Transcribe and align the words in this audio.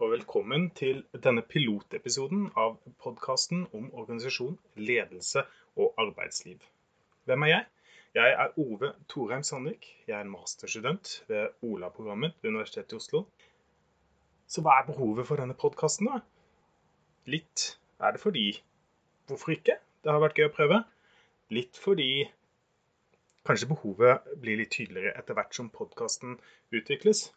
og 0.00 0.14
velkommen 0.14 0.70
til 0.72 1.02
denne 1.12 1.42
pilotepisoden 1.44 2.46
av 2.56 2.78
podkasten 3.04 3.66
om 3.76 3.90
organisasjon, 4.00 4.54
ledelse 4.80 5.42
og 5.76 5.98
arbeidsliv. 6.00 6.62
Hvem 7.28 7.44
er 7.44 7.50
jeg? 7.50 7.66
Jeg 8.16 8.36
er 8.44 8.54
Ove 8.62 8.88
Torheim 9.12 9.42
Sandvik. 9.44 9.84
Jeg 10.08 10.14
er 10.16 10.24
en 10.24 10.32
masterstudent 10.32 11.10
ved 11.28 11.52
Ola-programmet 11.68 12.32
ved 12.40 12.48
Universitetet 12.54 12.94
i 12.94 12.96
Oslo. 12.96 13.20
Så 14.48 14.64
hva 14.64 14.78
er 14.80 14.86
behovet 14.88 15.28
for 15.28 15.36
denne 15.42 15.56
podkasten, 15.60 16.08
da? 16.08 16.22
Litt 17.28 17.66
er 18.00 18.16
det 18.16 18.22
fordi 18.24 18.46
Hvorfor 19.28 19.52
ikke? 19.52 19.76
Det 20.00 20.10
har 20.10 20.22
vært 20.24 20.40
gøy 20.40 20.48
å 20.48 20.54
prøve. 20.54 20.78
Litt 21.52 21.76
fordi 21.76 22.24
kanskje 23.44 23.68
behovet 23.74 24.32
blir 24.40 24.62
litt 24.62 24.72
tydeligere 24.72 25.12
etter 25.20 25.36
hvert 25.36 25.60
som 25.60 25.68
podkasten 25.70 26.40
utvikles. 26.72 27.28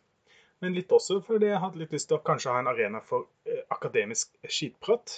Men 0.64 0.78
litt 0.78 0.94
også 0.96 1.20
fordi 1.26 1.50
jeg 1.50 1.60
hadde 1.60 1.82
litt 1.82 1.92
lyst 1.92 2.08
til 2.08 2.16
å 2.22 2.24
kanskje 2.24 2.54
ha 2.56 2.62
en 2.64 2.72
arena 2.72 3.02
for 3.04 3.28
eh, 3.50 3.66
akademisk 3.74 4.32
skitprat. 4.48 5.18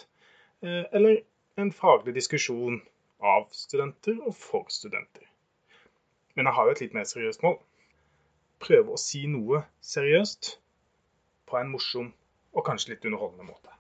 Eh, 0.66 0.88
eller 0.98 1.20
en 1.62 1.70
faglig 1.72 2.16
diskusjon 2.16 2.80
av 3.22 3.46
studenter 3.54 4.18
og 4.26 4.34
for 4.40 4.66
studenter. 4.74 5.28
Men 6.34 6.50
jeg 6.50 6.58
har 6.58 6.66
jo 6.68 6.74
et 6.76 6.82
litt 6.82 6.98
mer 6.98 7.06
seriøst 7.08 7.46
mål. 7.46 7.60
Prøve 8.66 8.96
å 8.96 9.00
si 9.00 9.22
noe 9.30 9.62
seriøst 9.86 10.56
på 11.46 11.60
en 11.60 11.70
morsom 11.76 12.10
og 12.56 12.66
kanskje 12.66 12.96
litt 12.96 13.06
underholdende 13.06 13.46
måte. 13.46 13.72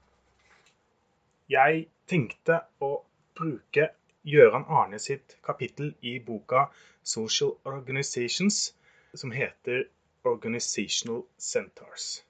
Jeg 1.50 1.88
tenkte 2.10 2.62
å 2.86 2.92
bruke 3.38 3.90
Gøran 4.26 4.70
Arne 4.70 5.02
sitt 5.02 5.36
kapittel 5.46 5.96
i 6.02 6.20
boka 6.20 6.68
'Social 7.04 7.58
Organizations', 7.66 8.74
som 9.14 9.32
heter 9.32 9.88
Organizational 10.26 11.24
Centers. 11.38 12.26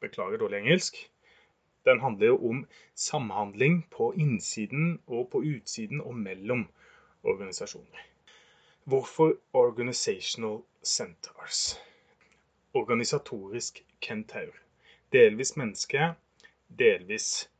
Beklager 0.00 0.38
dårlig 0.38 0.58
engelsk. 0.58 0.96
Den 1.84 2.00
handler 2.00 2.26
jo 2.26 2.48
om 2.48 2.66
samhandling 2.94 3.86
på 3.90 4.12
innsiden 4.12 5.02
og 5.06 5.28
på 5.32 5.38
utsiden 5.38 6.00
og 6.00 6.14
mellom 6.14 6.68
organisasjoner. 7.22 8.06
Hvorfor 8.84 9.34
Organizational 9.52 10.62
Centers? 10.84 11.80
Organisatorisk 12.74 13.84
kentaur. 14.00 14.56
Delvis 15.12 15.56
menneske, 15.56 16.14
delvis 16.78 17.50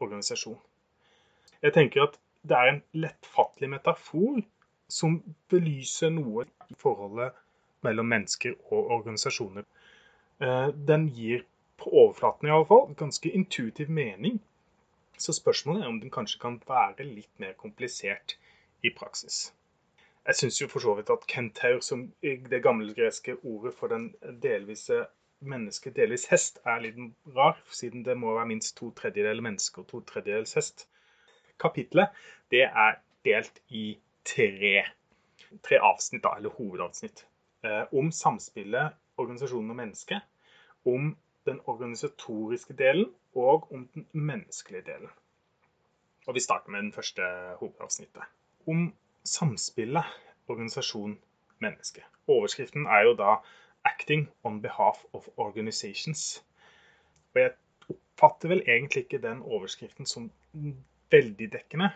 organisasjon. 0.00 0.60
Jeg 1.62 1.72
tenker 1.72 2.02
at 2.02 2.18
det 2.42 2.56
er 2.56 2.72
en 2.72 2.82
lettfattelig 2.92 3.68
metafor 3.70 4.40
som 4.88 5.20
belyser 5.48 6.12
noe 6.14 6.46
i 6.70 6.76
forholdet 6.78 7.36
mellom 7.86 8.08
mennesker 8.10 8.56
og 8.70 8.90
organisasjoner. 8.98 9.66
Eh, 10.40 10.68
den 10.88 11.08
gir 11.16 11.44
på 11.80 11.90
overflaten 11.90 12.48
i 12.48 12.52
alle 12.54 12.68
fall 12.68 12.94
ganske 12.96 13.30
intuitiv 13.30 13.90
mening. 13.90 14.40
Så 15.18 15.32
spørsmålet 15.36 15.84
er 15.84 15.88
om 15.88 16.00
den 16.00 16.10
kanskje 16.10 16.40
kan 16.40 16.60
være 16.68 17.04
litt 17.04 17.32
mer 17.38 17.52
komplisert 17.52 18.36
i 18.82 18.92
praksis. 18.96 19.52
Jeg 20.26 20.36
syns 20.36 20.60
jo 20.60 20.68
for 20.68 20.84
så 20.84 20.94
vidt 20.96 21.10
at 21.10 21.26
kentaur, 21.28 21.80
som 21.80 22.12
det 22.22 22.62
gamle 22.62 22.94
greske 22.94 23.36
ordet 23.44 23.74
for 23.74 23.88
den 23.88 24.14
delvise 24.42 25.06
menneske, 25.40 25.90
delvis 25.96 26.26
hest, 26.30 26.60
er 26.64 26.82
litt 26.84 26.98
rar, 27.36 27.56
siden 27.72 28.04
det 28.04 28.16
må 28.16 28.34
være 28.36 28.50
minst 28.52 28.76
to 28.76 28.90
tredjedeler 28.96 29.42
menneske 29.44 29.80
og 29.80 29.88
to 29.88 30.02
tredjedels 30.08 30.54
hest. 30.58 30.86
Kapitlet 31.60 32.12
det 32.50 32.66
er 32.68 33.00
delt 33.24 33.60
i 33.68 33.98
tre, 34.24 34.84
tre 35.64 35.80
avsnitt, 35.80 36.22
da, 36.24 36.36
eller 36.36 36.56
hovedavsnitt. 36.56 37.24
Eh, 37.64 37.84
om 37.92 38.12
samspillet 38.12 38.92
organisasjonen 39.20 39.70
og 39.70 39.76
mennesket, 39.76 40.20
om 40.88 41.16
den 41.44 41.60
organisatoriske 41.68 42.72
delen 42.76 43.10
og 43.36 43.72
om 43.72 43.88
den 43.94 44.06
menneskelige 44.12 44.86
delen. 44.86 45.10
Og 46.26 46.34
Vi 46.34 46.40
starter 46.40 46.70
med 46.70 46.82
den 46.82 46.92
første 46.92 47.22
hovedavsnittet. 47.58 48.22
Om 48.66 48.94
samspillet 49.24 50.04
organisasjon-menneske. 50.48 52.04
Overskriften 52.28 52.86
er 52.86 53.02
jo 53.02 53.14
da 53.14 53.36
'Acting 53.84 54.28
on 54.44 54.62
behalf 54.62 55.04
of 55.12 55.28
organizations'. 55.36 56.42
Og 57.34 57.40
jeg 57.40 57.52
oppfatter 57.88 58.48
vel 58.48 58.62
egentlig 58.68 59.04
ikke 59.04 59.28
den 59.28 59.42
overskriften 59.42 60.06
som 60.06 60.32
veldig 61.10 61.52
dekkende. 61.52 61.90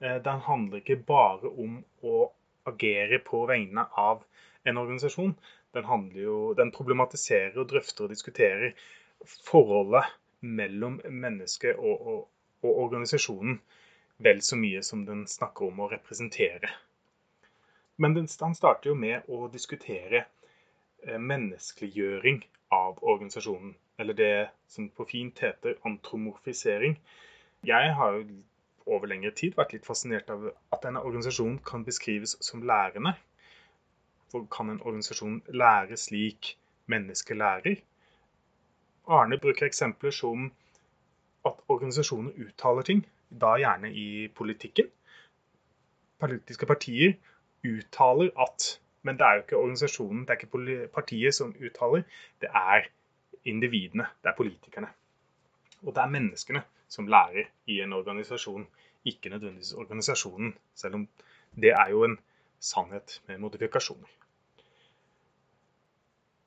Eh, 0.00 0.24
den 0.24 0.40
handler 0.40 0.76
ikke 0.76 0.96
bare 0.96 1.48
om 1.48 1.84
å 2.02 2.32
agere 2.66 3.18
på 3.18 3.46
vegne 3.46 3.86
av 3.96 4.24
en 4.64 4.78
organisasjon, 4.78 5.34
den, 5.74 6.10
jo, 6.14 6.36
den 6.54 6.70
problematiserer 6.74 7.58
og 7.58 7.70
drøfter 7.72 8.06
og 8.06 8.12
diskuterer 8.12 8.74
forholdet 9.46 10.10
mellom 10.42 11.00
mennesket 11.08 11.78
og, 11.78 12.06
og, 12.06 12.20
og, 12.62 12.72
organisasjonen 12.86 13.60
vel 14.22 14.42
så 14.42 14.58
mye 14.58 14.82
som 14.86 15.04
den 15.06 15.24
snakker 15.30 15.70
om 15.70 15.82
å 15.82 15.90
representere. 15.90 16.70
Men 18.02 18.14
den, 18.14 18.28
han 18.40 18.54
starter 18.54 18.92
jo 18.92 18.96
med 18.98 19.28
å 19.30 19.48
diskutere 19.52 20.24
eh, 20.24 21.18
menneskeliggjøring 21.18 22.42
av 22.74 23.02
organisasjonen. 23.02 23.74
Eller 24.00 24.16
det 24.18 24.34
som 24.70 24.88
på 24.88 25.06
fint 25.06 25.42
heter 25.44 25.76
antromorfisering. 25.86 26.96
Jeg 27.66 27.92
har 27.98 28.16
jo 28.18 28.40
over 28.86 29.10
lengre 29.10 29.30
tid 29.36 29.54
vært 29.58 29.76
litt 29.76 29.86
fascinert 29.86 30.30
av 30.32 30.48
at 30.50 30.82
denne 30.82 31.02
organisasjonen 31.04 31.60
kan 31.66 31.84
beskrives 31.86 32.34
som 32.42 32.64
lærende. 32.66 33.14
Kan 34.32 34.70
en 34.70 34.80
organisasjon 34.82 35.42
lære 35.48 35.96
slik 35.96 36.58
mennesker 36.86 37.34
lærer? 37.34 37.76
Arne 39.06 39.38
bruker 39.38 39.66
eksempler 39.66 40.10
som 40.10 40.52
at 41.44 41.58
organisasjoner 41.68 42.30
uttaler 42.40 42.82
ting, 42.82 43.02
da 43.40 43.56
gjerne 43.60 43.90
i 43.92 44.28
politikken. 44.28 44.88
Politiske 46.20 46.66
partier 46.66 47.12
uttaler 47.64 48.30
at 48.46 48.78
Men 49.04 49.18
det 49.18 49.26
er 49.26 49.34
jo 49.34 49.42
ikke 49.42 49.56
organisasjonen, 49.56 50.20
det 50.20 50.30
er 50.30 50.34
ikke 50.40 50.88
partiet 50.94 51.34
som 51.34 51.56
uttaler, 51.66 52.02
det 52.40 52.48
er 52.54 52.86
individene, 53.44 54.06
det 54.22 54.30
er 54.30 54.36
politikerne. 54.36 54.88
Og 55.82 55.94
det 55.94 56.02
er 56.02 56.06
menneskene 56.06 56.62
som 56.88 57.06
lærer 57.06 57.50
i 57.66 57.80
en 57.80 57.92
organisasjon, 57.92 58.68
ikke 59.04 59.28
nødvendigvis 59.28 59.72
organisasjonen, 59.72 60.54
selv 60.74 60.94
om 60.94 61.08
det 61.56 61.72
er 61.74 61.88
jo 61.90 62.04
en 62.04 62.18
sannhet 62.60 63.22
med 63.26 63.38
modifikasjoner 63.38 64.21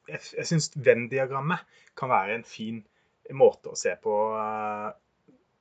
jeg, 0.10 0.22
jeg 0.38 0.50
syns 0.50 0.72
Venn-diagrammet 0.76 1.66
kan 1.98 2.12
være 2.12 2.38
en 2.38 2.48
fin 2.48 2.82
måte 3.34 3.72
å 3.72 3.80
se 3.80 3.96
på 4.02 4.16
uh, 4.38 4.92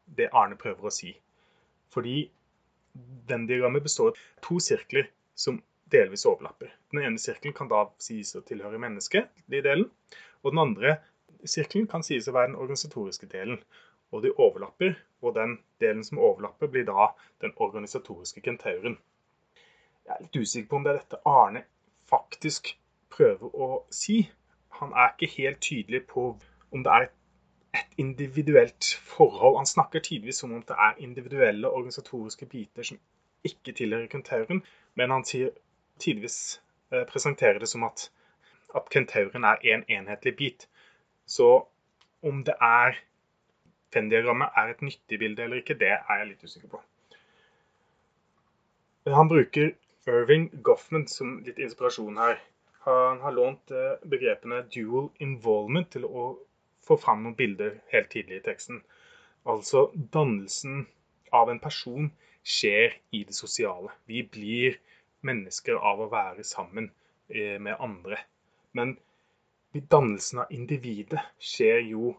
det 0.05 0.31
Arne 0.37 0.59
prøver 0.61 0.89
å 0.89 0.95
si. 0.95 1.13
Fordi 1.95 2.25
Venn-diagrammet 3.29 3.85
består 3.85 4.13
av 4.13 4.21
to 4.45 4.61
sirkler 4.63 5.09
som 5.35 5.63
delvis 5.91 6.27
overlapper. 6.29 6.71
Den 6.93 7.05
ene 7.05 7.21
sirkelen 7.21 7.57
kan 7.57 7.71
da 7.71 7.87
sies 8.03 8.35
å 8.37 8.45
tilhøre 8.47 8.81
mennesket, 8.83 9.31
de 9.51 9.63
delen. 9.65 9.89
Og 10.43 10.53
den 10.53 10.63
andre 10.63 10.99
sirkelen 11.49 11.89
kan 11.91 12.05
sies 12.07 12.29
å 12.29 12.37
være 12.37 12.53
den 12.53 12.61
organisatoriske 12.61 13.29
delen. 13.33 13.61
Og 14.15 14.23
de 14.23 14.31
overlapper, 14.39 14.95
og 15.25 15.35
den 15.35 15.57
delen 15.83 16.05
som 16.07 16.21
overlapper, 16.23 16.71
blir 16.71 16.87
da 16.87 17.11
den 17.43 17.55
organisatoriske 17.57 18.45
kentauren. 18.45 18.99
Jeg 20.05 20.15
er 20.15 20.25
litt 20.27 20.37
usikker 20.37 20.71
på 20.71 20.79
om 20.79 20.85
det 20.85 20.93
er 20.93 21.01
dette 21.01 21.23
Arne 21.27 21.65
faktisk 22.11 22.75
prøver 23.17 23.55
å 23.55 23.69
si. 23.95 24.25
Han 24.81 24.93
er 24.93 25.13
ikke 25.13 25.33
helt 25.37 25.61
tydelig 25.63 26.03
på 26.11 26.27
om 26.75 26.85
det 26.85 26.93
er 26.93 27.09
et 27.75 27.99
individuelt 27.99 28.91
forhold. 29.03 29.57
Han 29.57 29.67
snakker 29.67 30.03
tidvis 30.03 30.43
som 30.43 30.53
om 30.53 30.63
det 30.63 30.77
er 30.79 30.99
individuelle 30.99 31.71
organisatoriske 31.71 32.47
biter 32.47 32.83
som 32.83 32.99
ikke 33.45 33.75
tilhører 33.77 34.11
kentauren, 34.11 34.63
men 34.95 35.11
han 35.11 35.25
sier 35.29 35.51
tidvis 36.01 36.61
eh, 36.93 37.05
presenterer 37.07 37.59
det 37.63 37.69
som 37.69 37.85
at, 37.87 38.09
at 38.75 38.89
kentauren 38.91 39.45
er 39.45 39.61
en 39.75 39.85
enhetlig 39.89 40.37
bit. 40.37 40.69
Så 41.27 41.67
om 42.23 42.45
det 42.45 42.55
er 42.61 42.99
Venn-diagrammet 43.95 44.57
er 44.59 44.73
et 44.73 44.81
nyttig 44.83 45.19
bilde 45.19 45.45
eller 45.45 45.61
ikke, 45.61 45.77
det 45.79 45.93
er 45.95 46.19
jeg 46.19 46.27
litt 46.27 46.45
usikker 46.45 46.71
på. 46.73 46.81
Han 49.07 49.29
bruker 49.31 49.71
Irving 50.09 50.49
Goffman 50.67 51.07
som 51.09 51.37
litt 51.47 51.61
inspirasjon 51.63 52.19
her. 52.19 52.41
Han 52.85 53.21
har 53.21 53.33
lånt 53.33 53.71
eh, 53.71 53.95
begrepene 54.05 54.59
dual 54.69 55.07
involvement 55.25 55.89
til 55.95 56.05
å 56.05 56.25
få 56.85 56.99
fram 57.01 57.23
noen 57.25 57.37
bilder 57.39 57.79
helt 57.93 58.11
tidlig 58.13 58.43
i 58.43 58.45
teksten. 58.45 58.83
Altså 59.49 59.87
dannelsen 59.95 60.83
av 61.33 61.49
en 61.49 61.63
person 61.65 62.11
skjer 62.45 62.99
i 63.17 63.23
det 63.25 63.37
sosiale. 63.39 63.89
Vi 64.05 64.21
blir 64.37 64.77
mennesker 65.25 65.81
av 65.81 66.05
å 66.05 66.11
være 66.13 66.45
sammen 66.45 66.91
eh, 67.33 67.57
med 67.57 67.81
andre. 67.81 68.21
Men 68.77 68.99
dannelsen 69.73 70.45
av 70.45 70.53
individet 70.53 71.25
skjer 71.41 71.81
jo 71.89 72.13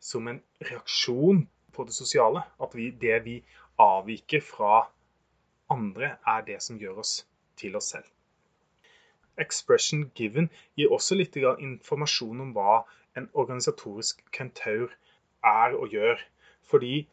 som 0.00 0.32
en 0.32 0.40
reaksjon 0.64 1.44
på 1.76 1.84
det 1.84 2.00
sosiale. 2.00 2.46
At 2.56 2.72
vi, 2.78 2.88
det 2.88 3.20
vi 3.28 3.38
avviker 3.76 4.40
fra 4.40 4.86
andre, 5.68 6.16
er 6.24 6.48
det 6.48 6.62
som 6.64 6.80
gjør 6.80 7.04
oss 7.04 7.18
til 7.60 7.76
oss 7.76 7.92
selv 7.92 8.15
expression 9.38 10.10
given 10.14 10.48
gir 10.76 10.92
også 10.92 11.18
litt 11.18 11.36
informasjon 11.36 12.40
om 12.44 12.52
hva 12.56 12.84
en 13.16 13.28
organisatorisk 13.32 14.22
kentaur 14.32 14.92
er 15.44 15.76
og 15.76 15.92
gjør. 15.94 16.20
Fordi 16.62 17.06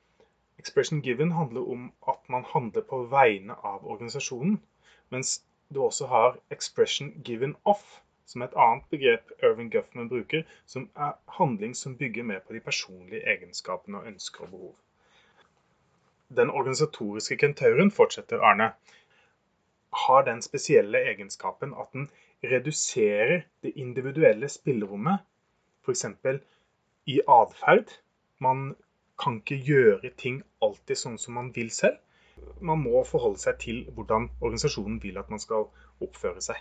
expression 0.60 1.02
given 1.02 1.32
handler 1.32 1.68
om 1.76 1.92
at 2.08 2.30
man 2.30 2.46
handler 2.54 2.86
på 2.90 3.04
vegne 3.12 3.56
av 3.64 3.84
organisasjonen, 3.86 4.62
mens 5.10 5.42
du 5.74 5.84
også 5.84 6.08
har 6.08 6.40
expression 6.52 7.12
given 7.24 7.56
off, 7.66 8.02
som 8.26 8.42
er 8.42 8.52
et 8.52 8.58
annet 8.66 8.86
begrep 8.94 9.32
Irving 9.44 9.72
Guffman 9.74 10.10
bruker, 10.10 10.44
som 10.66 10.90
er 10.96 11.18
handling 11.38 11.76
som 11.76 11.98
bygger 11.98 12.24
mer 12.24 12.40
på 12.40 12.54
de 12.56 12.62
personlige 12.64 13.26
egenskapene 13.28 14.00
og 14.00 14.08
ønsker 14.08 14.46
og 14.46 14.52
behov. 14.52 14.76
Den 16.34 16.50
organisatoriske 16.50 17.38
kentauren, 17.38 17.92
fortsetter 17.92 18.42
Arne, 18.42 18.72
har 19.94 20.26
den 20.28 20.42
spesielle 20.42 21.02
egenskapen 21.12 21.74
at 21.80 21.92
den 21.94 22.10
reduserer 22.44 23.44
det 23.64 23.74
individuelle 23.76 24.50
spillerommet, 24.50 25.20
f.eks. 25.86 26.06
i 27.06 27.20
atferd. 27.28 27.92
Man 28.40 28.76
kan 29.20 29.40
ikke 29.40 29.60
gjøre 29.64 30.12
ting 30.18 30.42
alltid 30.62 31.00
sånn 31.00 31.20
som 31.22 31.38
man 31.40 31.52
vil 31.56 31.72
selv. 31.72 32.00
Man 32.60 32.82
må 32.84 33.04
forholde 33.08 33.40
seg 33.40 33.60
til 33.62 33.84
hvordan 33.96 34.30
organisasjonen 34.42 35.00
vil 35.04 35.20
at 35.22 35.30
man 35.32 35.40
skal 35.40 35.70
oppføre 36.02 36.42
seg. 36.42 36.60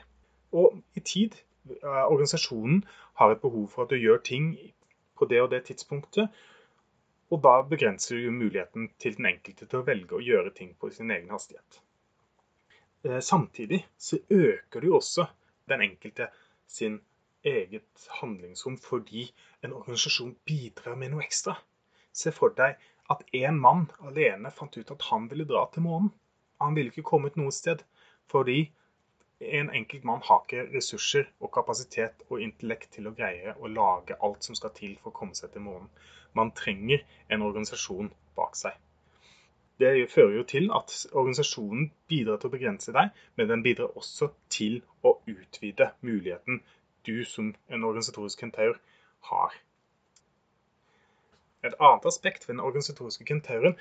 Og 0.52 0.78
i 0.94 1.00
tid. 1.00 1.38
Eh, 1.70 2.04
organisasjonen 2.04 2.82
har 3.20 3.32
et 3.32 3.40
behov 3.42 3.68
for 3.70 3.84
at 3.84 3.94
du 3.94 3.96
gjør 3.96 4.18
ting 4.26 4.56
på 5.18 5.28
det 5.30 5.40
og 5.42 5.50
det 5.50 5.64
tidspunktet. 5.70 6.28
Og 7.32 7.40
da 7.42 7.62
begrenser 7.64 8.18
du 8.18 8.30
muligheten 8.30 8.90
til 8.98 9.16
den 9.16 9.30
enkelte 9.30 9.66
til 9.66 9.80
å 9.80 9.86
velge 9.86 10.18
å 10.18 10.24
gjøre 10.24 10.52
ting 10.58 10.74
på 10.78 10.90
sin 10.92 11.10
egen 11.14 11.30
hastighet. 11.32 11.80
Eh, 13.04 13.20
samtidig 13.20 13.86
så 13.98 14.18
øker 14.30 14.80
det 14.80 14.86
jo 14.86 14.96
også 14.96 15.26
den 15.68 15.80
enkelte 15.80 16.28
sin 16.66 17.00
eget 17.44 18.08
handlingsrom 18.20 18.78
fordi 18.78 19.34
en 19.64 19.72
organisasjon 19.72 20.36
bidrar 20.46 20.94
med 20.94 21.10
noe 21.10 21.24
ekstra. 21.24 21.56
Se 22.12 22.32
for 22.32 22.54
deg 22.54 22.78
at 23.10 23.24
en 23.34 23.58
mann 23.58 23.88
alene 24.06 24.52
fant 24.54 24.76
ut 24.78 24.94
at 24.94 25.08
han 25.10 25.26
ville 25.30 25.48
dra 25.48 25.64
til 25.72 25.82
månen. 25.82 26.12
Han 26.60 26.76
ville 26.76 26.94
ikke 26.94 27.10
kommet 27.10 27.36
noe 27.40 27.50
sted 27.50 27.82
fordi 28.30 28.70
en 29.42 29.70
enkelt 29.74 30.04
mann 30.04 30.22
har 30.28 30.44
ikke 30.44 30.68
ressurser 30.76 31.26
og 31.40 31.50
kapasitet 31.54 32.22
og 32.28 32.40
intellekt 32.40 32.92
til 32.94 33.10
å 33.10 33.14
greie 33.18 33.56
å 33.58 33.66
lage 33.66 34.18
alt 34.22 34.46
som 34.46 34.54
skal 34.54 34.70
til 34.78 34.94
for 35.02 35.10
å 35.10 35.18
komme 35.18 35.34
seg 35.34 35.50
til 35.50 35.66
månen. 35.66 35.90
Man 36.38 36.54
trenger 36.54 37.02
en 37.28 37.42
organisasjon 37.42 38.12
bak 38.38 38.54
seg. 38.56 38.78
Det 39.80 40.10
fører 40.10 40.36
jo 40.36 40.44
til 40.46 40.68
at 40.74 40.92
organisasjonen 41.12 41.88
bidrar 42.08 42.38
til 42.38 42.50
å 42.50 42.54
begrense 42.54 42.92
deg, 42.94 43.10
men 43.36 43.48
den 43.50 43.64
bidrar 43.64 43.96
også 43.98 44.28
til 44.52 44.80
å 45.02 45.16
utvide 45.26 45.90
muligheten 46.06 46.60
du 47.06 47.24
som 47.26 47.50
en 47.68 47.84
organisatorisk 47.84 48.44
kentaur 48.44 48.78
har. 49.30 49.56
Et 51.62 51.74
annet 51.78 52.06
aspekt 52.06 52.46
ved 52.46 52.56
den 52.56 52.64
organisatoriske 52.64 53.26
kentauren 53.26 53.76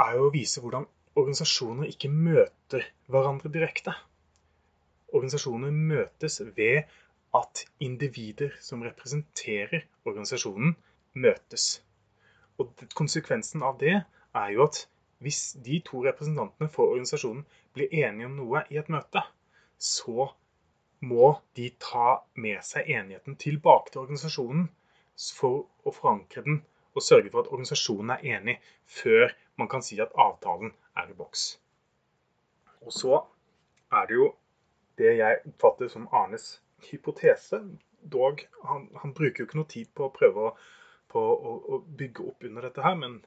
er 0.00 0.16
jo 0.16 0.28
å 0.28 0.32
vise 0.32 0.60
hvordan 0.60 0.86
organisasjoner 1.16 1.92
ikke 1.92 2.10
møter 2.12 2.86
hverandre 3.12 3.52
direkte. 3.52 3.94
Organisasjoner 5.12 5.72
møtes 5.72 6.40
ved 6.56 6.88
at 7.36 7.64
individer 7.80 8.52
som 8.60 8.84
representerer 8.84 9.86
organisasjonen, 10.04 10.76
møtes. 11.12 11.82
Og 12.60 12.72
konsekvensen 12.96 13.64
av 13.64 13.78
det 13.80 13.98
er 14.00 14.52
jo 14.54 14.64
at 14.64 14.86
hvis 15.22 15.40
de 15.64 15.80
to 15.86 16.02
representantene 16.04 16.70
for 16.72 16.92
organisasjonen 16.92 17.44
blir 17.76 17.92
enige 18.04 18.28
om 18.28 18.36
noe 18.38 18.64
i 18.70 18.78
et 18.80 18.90
møte, 18.92 19.22
så 19.78 20.28
må 21.02 21.32
de 21.58 21.70
ta 21.82 22.20
med 22.38 22.62
seg 22.66 22.90
enigheten 22.90 23.38
tilbake 23.40 23.90
til 23.90 24.04
organisasjonen 24.04 24.68
for 25.38 25.64
å 25.86 25.94
forankre 25.94 26.44
den 26.46 26.60
og 26.92 27.04
sørge 27.04 27.30
for 27.32 27.42
at 27.42 27.50
organisasjonen 27.50 28.12
er 28.14 28.26
enig 28.36 28.58
før 29.00 29.32
man 29.60 29.70
kan 29.72 29.84
si 29.84 29.98
at 30.02 30.12
avtalen 30.18 30.74
er 30.98 31.10
i 31.10 31.16
boks. 31.16 31.46
Og 32.82 32.92
så 32.94 33.22
er 33.92 34.08
det 34.08 34.18
jo 34.18 34.28
det 35.00 35.16
jeg 35.18 35.40
oppfatter 35.48 35.90
som 35.92 36.08
Arnes 36.12 36.60
hypotese. 36.90 37.62
Dog, 38.02 38.42
han, 38.68 38.88
han 39.00 39.14
bruker 39.14 39.42
jo 39.42 39.48
ikke 39.48 39.60
noe 39.60 39.70
tid 39.70 39.90
på 39.96 40.08
å 40.08 40.14
prøve 40.14 40.48
å, 40.48 40.54
på 41.12 41.22
å, 41.22 41.52
å 41.74 41.80
bygge 41.86 42.26
opp 42.32 42.46
under 42.48 42.66
dette 42.68 42.84
her, 42.84 42.98
men 42.98 43.20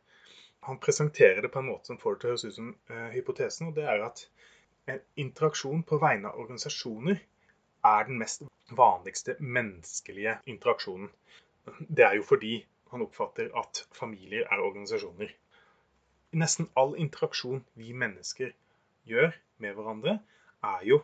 han 0.66 0.80
presenterer 0.82 1.42
det 1.42 1.52
på 1.54 1.62
en 1.62 1.70
måte 1.70 1.92
som 1.92 2.00
får 2.02 2.16
det 2.16 2.22
til 2.22 2.28
å 2.28 2.34
høres 2.34 2.46
ut 2.46 2.58
som 2.58 2.70
uh, 2.90 3.08
hypotesen. 3.14 3.70
og 3.70 3.76
det 3.78 3.86
er 3.86 4.04
at 4.06 4.26
en 4.90 5.02
interaksjon 5.22 5.84
på 5.86 6.00
vegne 6.02 6.30
av 6.30 6.40
organisasjoner 6.42 7.20
er 7.86 8.08
den 8.08 8.18
mest 8.22 8.46
vanligste 8.74 9.36
menneskelige 9.40 10.40
interaksjonen. 10.50 11.10
Det 11.90 12.06
er 12.06 12.18
jo 12.18 12.26
fordi 12.26 12.56
han 12.92 13.06
oppfatter 13.06 13.52
at 13.62 13.84
familier 13.94 14.46
er 14.50 14.62
organisasjoner. 14.62 15.34
Nesten 16.42 16.70
all 16.78 16.96
interaksjon 17.02 17.64
vi 17.80 17.94
mennesker 17.94 18.54
gjør 19.10 19.36
med 19.62 19.78
hverandre, 19.78 20.18
er 20.66 20.86
jo 20.90 21.00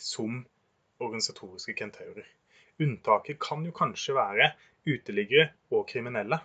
som 0.00 0.40
organisatoriske 1.02 1.76
kentaurer. 1.76 2.24
Unntaket 2.80 3.40
kan 3.42 3.64
jo 3.66 3.74
kanskje 3.76 4.16
være 4.16 4.52
uteliggere 4.88 5.50
og 5.70 5.84
kriminelle. 5.90 6.40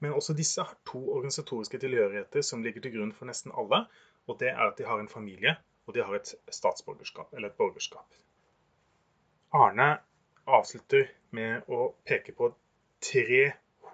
Men 0.00 0.12
også 0.12 0.34
disse 0.36 0.62
har 0.62 0.76
to 0.86 1.00
organisatoriske 1.16 1.78
tilhørigheter 1.80 2.44
som 2.44 2.62
ligger 2.64 2.84
til 2.84 2.96
grunn 2.96 3.14
for 3.16 3.28
nesten 3.30 3.54
alle. 3.56 3.84
Og 4.26 4.38
det 4.40 4.50
er 4.52 4.62
at 4.66 4.78
de 4.78 4.84
har 4.84 5.00
en 5.00 5.08
familie, 5.08 5.54
og 5.86 5.94
de 5.94 6.02
har 6.04 6.14
et 6.18 6.34
statsborgerskap, 6.50 7.32
eller 7.32 7.48
et 7.48 7.58
borgerskap. 7.58 8.14
Arne 9.54 9.88
avslutter 10.46 11.06
med 11.30 11.70
å 11.72 11.94
peke 12.04 12.34
på 12.36 12.50
tre 13.00 13.42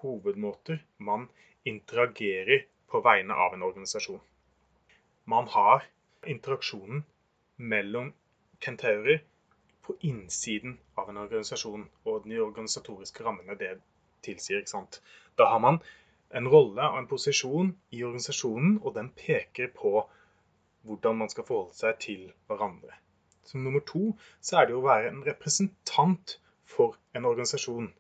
hovedmåter 0.00 0.80
man 0.98 1.28
interagerer 1.68 2.64
på 2.90 3.00
vegne 3.04 3.34
av 3.34 3.54
en 3.54 3.62
organisasjon. 3.62 4.20
Man 5.24 5.46
har 5.54 5.84
interaksjonen 6.26 7.04
mellom 7.56 8.10
kentaurer 8.60 9.22
på 9.82 9.94
innsiden 10.00 10.78
av 10.98 11.10
en 11.10 11.20
organisasjon 11.22 11.86
og 12.04 12.26
de 12.26 12.40
organisatoriske 12.42 13.24
rammene 13.24 13.56
det 13.58 13.76
tilsier. 14.24 14.62
ikke 14.62 14.74
sant? 14.74 15.02
Da 15.38 15.48
har 15.50 15.62
man 15.62 15.80
en 16.34 16.48
rolle 16.48 16.88
og 16.88 16.98
en 16.98 17.08
posisjon 17.08 17.72
i 17.90 18.02
organisasjonen, 18.04 18.78
og 18.82 18.94
den 18.96 19.10
peker 19.16 19.72
på 19.76 20.02
hvordan 20.82 21.18
man 21.22 21.30
skal 21.30 21.46
forholde 21.46 21.78
seg 21.78 21.98
til 22.02 22.22
hverandre. 22.50 22.94
Som 23.44 23.64
nummer 23.66 23.82
to 23.86 24.12
så 24.40 24.60
er 24.60 24.68
det 24.68 24.76
å 24.78 24.84
være 24.84 25.10
en 25.10 25.22
representant 25.26 26.38
for 26.64 26.96
en 27.14 27.26
organisasjon. 27.28 27.90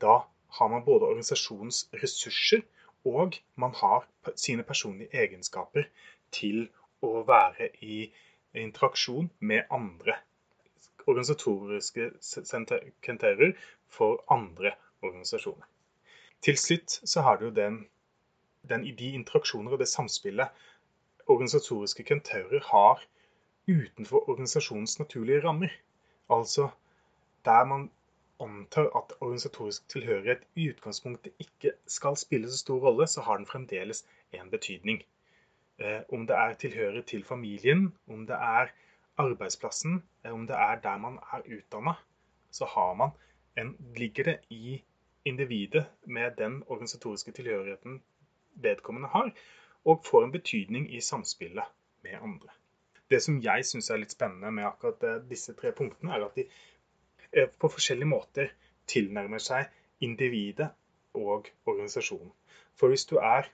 Da 0.00 0.24
har 0.58 0.70
man 0.70 0.84
både 0.86 1.08
organisasjonens 1.10 1.86
ressurser 2.02 2.64
og 3.04 3.36
man 3.60 3.74
har 3.76 4.06
sine 4.36 4.64
personlige 4.64 5.12
egenskaper 5.24 5.88
til 6.32 6.68
å 7.04 7.24
være 7.28 7.68
i 7.84 8.06
interaksjon 8.56 9.28
med 9.40 9.68
andre. 9.70 10.16
Organisatoriske 11.06 12.10
kriterier 13.04 13.52
for 13.92 14.24
andre 14.32 14.72
organisasjoner. 15.04 15.66
Til 16.44 16.58
slutt 16.60 17.00
så 17.08 17.22
har 17.24 17.36
du 17.40 17.50
den, 17.50 17.86
den 18.68 18.84
de 18.98 19.12
interaksjoner 19.16 19.72
og 19.72 19.78
det 19.78 19.88
samspillet 19.88 20.48
organisatoriske 21.26 22.04
kentaurer 22.04 22.64
har 22.70 23.04
utenfor 23.68 24.28
organisasjonens 24.28 24.98
naturlige 24.98 25.44
rammer. 25.44 25.72
Altså 26.30 26.68
der 27.44 27.64
man 27.64 27.90
antar 28.40 28.90
at 28.96 29.12
organisatorisk 29.20 29.88
tilhørighet 29.88 30.42
i 30.54 30.68
utgangspunktet 30.70 31.32
ikke 31.38 31.72
skal 31.86 32.16
spille 32.16 32.50
så 32.50 32.58
stor 32.58 32.78
rolle, 32.80 33.06
så 33.06 33.20
har 33.20 33.36
den 33.36 33.46
fremdeles 33.46 34.04
en 34.32 34.50
betydning. 34.50 35.02
Eh, 35.78 36.00
om 36.12 36.26
det 36.26 36.36
er 36.36 36.54
tilhørighet 36.54 37.06
til 37.06 37.24
familien, 37.24 37.94
om 38.08 38.26
det 38.26 38.36
er 38.36 38.72
arbeidsplassen, 39.16 40.02
eh, 40.24 40.32
om 40.32 40.46
det 40.46 40.56
er 40.56 40.80
der 40.80 40.96
man 40.96 41.18
er 41.32 41.40
utdanna, 41.56 41.94
så 42.50 42.94
man 42.96 43.10
en, 43.58 43.76
ligger 43.96 44.24
det 44.24 44.38
i 44.50 44.82
individet 45.24 45.86
med 46.06 46.36
den 46.38 46.62
organisatoriske 46.66 47.32
tilhørigheten 47.32 48.02
vedkommende 48.54 49.08
har, 49.08 49.32
og 49.84 50.04
får 50.04 50.24
en 50.24 50.32
betydning 50.32 50.94
i 50.94 51.00
samspillet 51.00 51.64
med 52.02 52.12
andre. 52.22 52.48
Det 53.10 53.22
som 53.22 53.40
jeg 53.42 53.64
syns 53.64 53.90
er 53.90 54.00
litt 54.00 54.14
spennende 54.14 54.50
med 54.50 54.66
akkurat 54.68 55.02
eh, 55.04 55.20
disse 55.28 55.52
tre 55.58 55.72
punktene, 55.72 56.14
er 56.14 56.24
at 56.24 56.36
de 56.36 56.46
eh, 57.32 57.48
på 57.48 57.68
forskjellige 57.68 58.08
måter 58.08 58.52
tilnærmer 58.88 59.42
seg 59.42 59.68
individet 60.00 60.70
og 61.14 61.48
organisasjonen. 61.66 62.32
For 62.74 62.88
hvis 62.88 63.06
du 63.06 63.16
er 63.16 63.48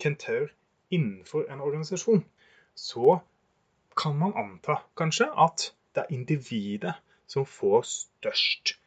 kentaur 0.00 0.52
innenfor 0.90 1.48
en 1.52 1.60
organisasjon, 1.60 2.24
så 2.74 3.18
kan 3.96 4.16
man 4.16 4.36
anta 4.36 4.80
kanskje 4.96 5.26
at 5.46 5.72
det 5.94 6.04
er 6.04 6.14
individet 6.14 6.94
som 7.26 7.46
får 7.46 7.82
størst 7.88 8.79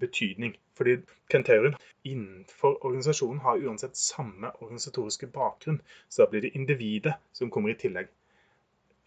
betydning. 0.00 0.56
Fordi 0.74 0.96
kentauren 1.30 1.74
innenfor 2.04 2.84
organisasjonen 2.84 3.40
har 3.40 3.64
uansett 3.66 3.96
samme 3.96 4.50
organisatoriske 4.60 5.26
bakgrunn. 5.26 5.80
Så 6.08 6.22
da 6.22 6.30
blir 6.30 6.40
det 6.46 6.54
individet 6.54 7.14
som 7.32 7.50
kommer 7.50 7.70
i 7.70 7.78
tillegg. 7.78 8.08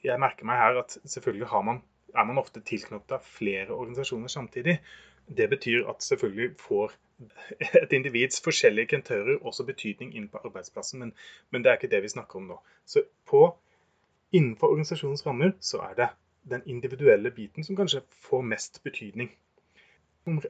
Jeg 0.03 0.19
merker 0.19 0.45
meg 0.45 0.57
her 0.57 0.81
at 0.81 0.97
selvfølgelig 1.05 1.63
man, 1.63 1.81
er 2.17 2.23
man 2.25 2.41
ofte 2.41 2.61
tilknyttet 2.61 3.23
flere 3.23 3.69
organisasjoner 3.69 4.27
samtidig. 4.27 4.79
Det 5.38 5.50
betyr 5.50 5.88
at 5.89 6.03
selvfølgelig 6.03 6.55
får 6.59 6.91
et 7.83 7.93
individs 7.93 8.41
forskjellige 8.43 8.88
kentører 8.95 9.38
også 9.45 9.63
betydning 9.63 10.15
inn 10.15 10.29
på 10.29 10.41
arbeidsplassen, 10.45 11.00
men, 11.00 11.13
men, 11.50 11.63
det 11.63 11.69
er 11.69 11.77
ikke 11.77 11.91
det 11.91 12.01
vi 12.03 12.09
snakker 12.15 12.39
om 12.39 12.50
nå. 12.50 12.57
Så 12.85 13.03
på, 13.29 13.43
innenfor 14.31 14.67
organisasjonens 14.73 15.25
rammer 15.25 15.53
så 15.59 15.83
er 15.89 15.93
det 16.00 16.09
den 16.50 16.65
individuelle 16.65 17.31
biten 17.31 17.63
som 17.63 17.77
kanskje 17.77 18.01
får 18.25 18.41
mest 18.41 18.83
betydning. 18.83 19.29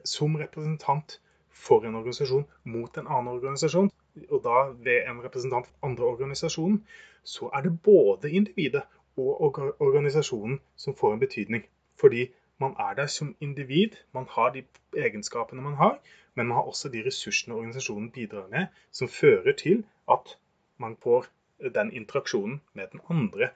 Som, 0.04 0.36
representant 0.36 1.20
for 1.48 1.84
en 1.86 1.94
organisasjon 1.94 2.44
mot 2.64 2.96
en 2.98 3.06
annen 3.06 3.32
organisasjon, 3.32 3.90
og 4.28 4.42
da 4.44 4.56
ved 4.84 5.08
en 5.08 5.22
representant 5.24 5.66
for 5.66 5.88
andre 5.88 6.04
organisasjonen, 6.04 6.82
så 7.24 7.48
er 7.54 7.62
det 7.64 7.72
både 7.82 8.30
individet 8.30 8.82
og 9.16 9.58
organisasjonen 9.80 10.60
som 10.76 10.96
får 10.96 11.14
en 11.14 11.22
betydning. 11.24 11.64
Fordi 12.00 12.26
man 12.58 12.76
er 12.78 12.94
der 12.94 13.06
som 13.06 13.36
individ, 13.40 13.96
man 14.12 14.26
har 14.30 14.50
de 14.50 14.64
egenskapene 14.96 15.62
man 15.62 15.74
har, 15.74 15.98
men 16.34 16.46
man 16.46 16.56
har 16.56 16.62
også 16.62 16.88
de 16.88 17.02
ressursene 17.06 17.54
organisasjonen 17.54 18.10
bidrar 18.10 18.48
med, 18.48 18.66
som 18.90 19.08
fører 19.08 19.52
til 19.52 19.84
at 20.10 20.36
man 20.78 20.96
får 20.96 21.26
den 21.74 21.92
interaksjonen 21.92 22.60
med 22.74 22.86
den 22.92 23.00
andre 23.10 23.48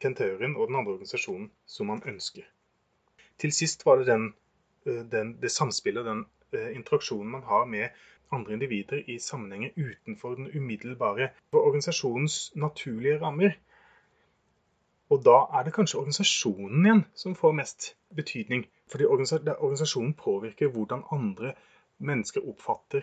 kentauren 0.00 0.56
og 0.56 0.68
den 0.68 0.76
andre 0.76 0.92
organisasjonen 0.92 1.50
som 1.66 1.86
man 1.86 2.02
ønsker. 2.06 2.42
Til 3.38 3.52
sist 3.52 3.86
var 3.86 3.96
det 3.96 4.06
den, 4.06 4.34
den, 4.84 5.34
det 5.42 5.50
samspillet, 5.50 6.06
og 6.06 6.10
den 6.10 6.24
eh, 6.52 6.76
interaksjonen 6.76 7.30
man 7.30 7.42
har 7.42 7.64
med 7.64 7.88
andre 8.32 8.52
individer 8.52 9.02
i 9.06 9.18
sammenhenger 9.18 9.70
utenfor 9.76 10.34
den 10.34 10.50
umiddelbare 10.56 11.28
organisasjonens 11.52 12.52
naturlige 12.56 13.20
rammer. 13.20 13.50
Og 15.10 15.24
da 15.24 15.38
er 15.58 15.64
det 15.66 15.74
kanskje 15.74 15.98
organisasjonen 15.98 16.86
igjen 16.86 17.04
som 17.14 17.34
får 17.34 17.52
mest 17.58 17.96
betydning. 18.14 18.66
Fordi 18.90 19.04
organisasjonen 19.04 20.14
påvirker 20.14 20.68
hvordan 20.68 21.02
andre 21.12 21.54
mennesker 21.98 22.46
oppfatter 22.48 23.02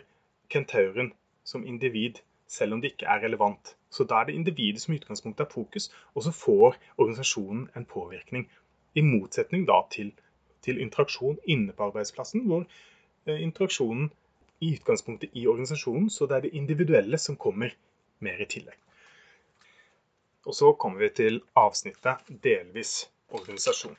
kentauren 0.49 1.11
som 1.43 1.65
individ, 1.67 2.21
selv 2.47 2.73
om 2.73 2.81
det 2.81 2.93
ikke 2.93 3.05
er 3.05 3.23
relevant. 3.23 3.75
Så 3.89 4.03
da 4.03 4.21
er 4.21 4.25
det 4.25 4.35
individet 4.35 4.81
som 4.81 4.93
i 4.93 4.97
utgangspunktet 4.97 5.45
er 5.45 5.51
fokus, 5.51 5.91
og 6.15 6.23
så 6.23 6.31
får 6.31 6.77
organisasjonen 6.97 7.69
en 7.75 7.85
påvirkning. 7.85 8.47
I 8.95 9.01
motsetning 9.01 9.67
da 9.67 9.81
til, 9.91 10.13
til 10.67 10.81
interaksjon 10.83 11.39
inne 11.55 11.73
på 11.73 11.89
arbeidsplassen, 11.89 12.45
hvor 12.49 12.65
eh, 13.25 13.41
interaksjonen 13.41 14.09
i 14.59 14.73
utgangspunktet 14.75 15.29
i 15.33 15.47
organisasjonen, 15.47 16.09
så 16.09 16.25
det 16.25 16.35
er 16.37 16.45
det 16.47 16.57
individuelle 16.61 17.17
som 17.17 17.37
kommer 17.39 17.75
mer 18.19 18.41
i 18.41 18.49
tillegg. 18.49 18.77
Og 20.47 20.55
så 20.55 20.71
kommer 20.79 20.99
vi 21.03 21.09
til 21.15 21.41
avsnittet 21.55 22.29
delvis 22.43 23.09
organisasjon. 23.29 23.97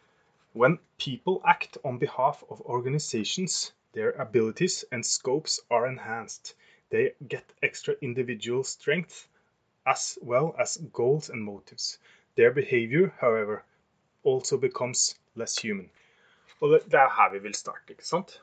When 0.55 0.79
people 0.99 1.41
act 1.45 1.79
on 1.85 1.99
behalf 1.99 2.43
of 2.49 2.61
organizations, 2.61 3.75
their 3.95 4.13
abilities 4.21 4.85
and 4.91 5.05
scopes 5.05 5.61
are 5.71 5.87
enhanced. 5.89 6.57
They 6.91 7.11
get 7.29 7.45
extra 7.63 7.95
individual 8.01 8.65
strength 8.65 9.29
as 9.87 10.19
well 10.23 10.55
as 10.59 10.79
goals 10.93 11.31
and 11.31 11.45
motives. 11.45 11.99
Their 12.37 12.51
behavior, 12.51 13.13
however, 13.21 13.63
also 14.25 14.57
becomes 14.57 15.19
less 15.35 15.59
human. 15.59 15.91
Og 16.61 16.73
det, 16.75 16.95
er 16.95 17.13
her 17.15 17.33
vi 17.33 17.39
vil 17.39 17.55
starte, 17.55 17.95
ikke 17.95 18.07
sant? 18.07 18.41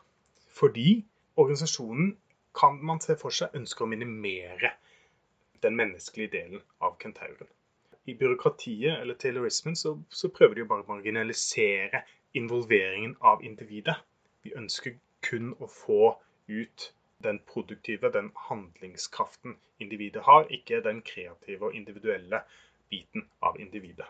Fordi 0.56 1.06
organisasjonen 1.36 2.18
kan 2.56 2.80
man 2.90 3.02
se 3.04 3.18
for 3.20 3.36
seg 3.36 3.56
ønsker 3.60 3.84
å 3.86 3.92
minimere 3.92 4.72
den 5.66 5.76
menneskelige 5.76 6.32
delen 6.38 6.62
av 6.80 6.96
kentauren. 7.02 7.50
I 8.06 8.14
byråkratiet 8.16 9.02
eller 9.02 9.18
taylorismen 9.20 9.76
så, 9.76 9.98
så 10.10 10.30
prøver 10.30 10.56
de 10.56 10.64
jo 10.64 10.70
bare 10.70 10.86
å 10.86 10.92
marginalisere 10.94 12.04
involveringen 12.38 13.16
av 13.20 13.44
individet. 13.44 13.98
Vi 14.46 14.54
ønsker 14.56 15.00
kun 15.26 15.54
å 15.60 15.68
få 15.68 16.14
ut 16.48 16.92
den 17.26 17.40
produktive, 17.50 18.12
den 18.14 18.30
handlingskraften 18.48 19.58
individet 19.80 20.24
har, 20.24 20.46
ikke 20.54 20.84
den 20.86 21.02
kreative 21.02 21.70
og 21.72 21.76
individuelle 21.76 22.44
biten 22.90 23.26
av 23.42 23.58
individet. 23.60 24.08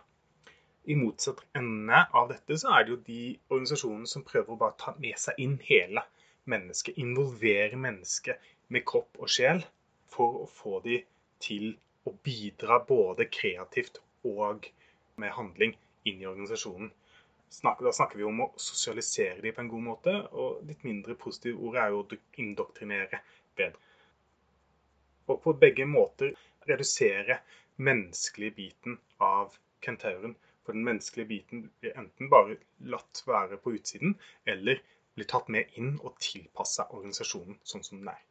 I 0.86 0.96
motsatt 0.96 1.42
ende 1.58 2.02
av 2.14 2.28
dette 2.30 2.58
så 2.62 2.74
er 2.76 2.84
det 2.86 2.94
jo 2.94 3.00
de 3.08 3.22
organisasjonene 3.50 4.10
som 4.10 4.26
prøver 4.28 4.54
å 4.54 4.60
bare 4.62 4.78
ta 4.82 4.94
med 5.02 5.18
seg 5.18 5.40
inn 5.42 5.56
hele 5.66 6.04
mennesket, 6.52 7.00
involvere 7.02 7.80
mennesket 7.82 8.52
med 8.74 8.86
kropp 8.86 9.18
og 9.18 9.32
sjel 9.32 9.64
for 10.14 10.44
å 10.44 10.46
få 10.50 10.80
de 10.86 11.00
til 11.42 11.72
å 12.06 12.14
bidra 12.28 12.78
både 12.86 13.26
kreativt 13.34 13.98
og 14.30 14.70
med 15.22 15.34
handling 15.34 15.74
inn 16.06 16.22
i 16.22 16.30
organisasjonen. 16.30 16.92
Da 17.50 17.92
snakker 17.94 18.20
vi 18.20 18.26
om 18.28 18.46
å 18.46 18.52
sosialisere 18.60 19.42
de 19.42 19.54
på 19.56 19.64
en 19.64 19.70
god 19.72 19.86
måte, 19.90 20.14
og 20.38 20.66
litt 20.70 20.84
mindre 20.86 21.16
positive 21.18 21.62
ord 21.62 21.78
er 21.82 21.94
jo 21.94 22.02
å 22.04 22.22
indoktrinere 22.42 23.22
bedre. 23.58 23.82
Og 25.32 25.42
på 25.42 25.54
begge 25.58 25.86
måter 25.90 26.34
redusere 26.70 27.40
menneskelige 27.82 28.58
biten 28.60 29.00
av 29.24 29.56
kentauren. 29.82 30.36
For 30.66 30.74
den 30.74 30.86
menneskelige 30.88 31.30
biten 31.30 31.66
blir 31.80 31.98
enten 32.00 32.30
bare 32.30 32.58
latt 32.94 33.22
være 33.28 33.60
på 33.62 33.76
utsiden, 33.78 34.16
eller 34.46 34.82
blir 35.16 35.28
tatt 35.30 35.50
med 35.54 35.78
inn 35.80 35.96
og 36.02 36.18
tilpassa 36.20 36.88
organisasjonen 36.90 37.60
sånn 37.64 37.86
som 37.86 38.02
den 38.02 38.10
er. 38.12 38.22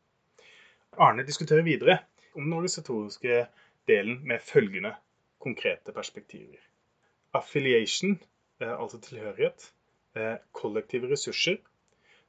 Arne 1.05 1.25
diskuterer 1.27 1.65
videre 1.67 1.99
om 2.35 2.45
den 2.45 2.57
organisatoriske 2.57 3.45
delen 3.89 4.21
med 4.29 4.43
følgende 4.43 4.95
konkrete 5.43 5.93
perspektiver. 5.93 6.61
Affiliation, 7.35 8.19
eh, 8.61 8.81
altså 8.81 9.01
tilhørighet. 9.01 9.73
Eh, 10.17 10.37
kollektive 10.53 11.11
ressurser. 11.11 11.57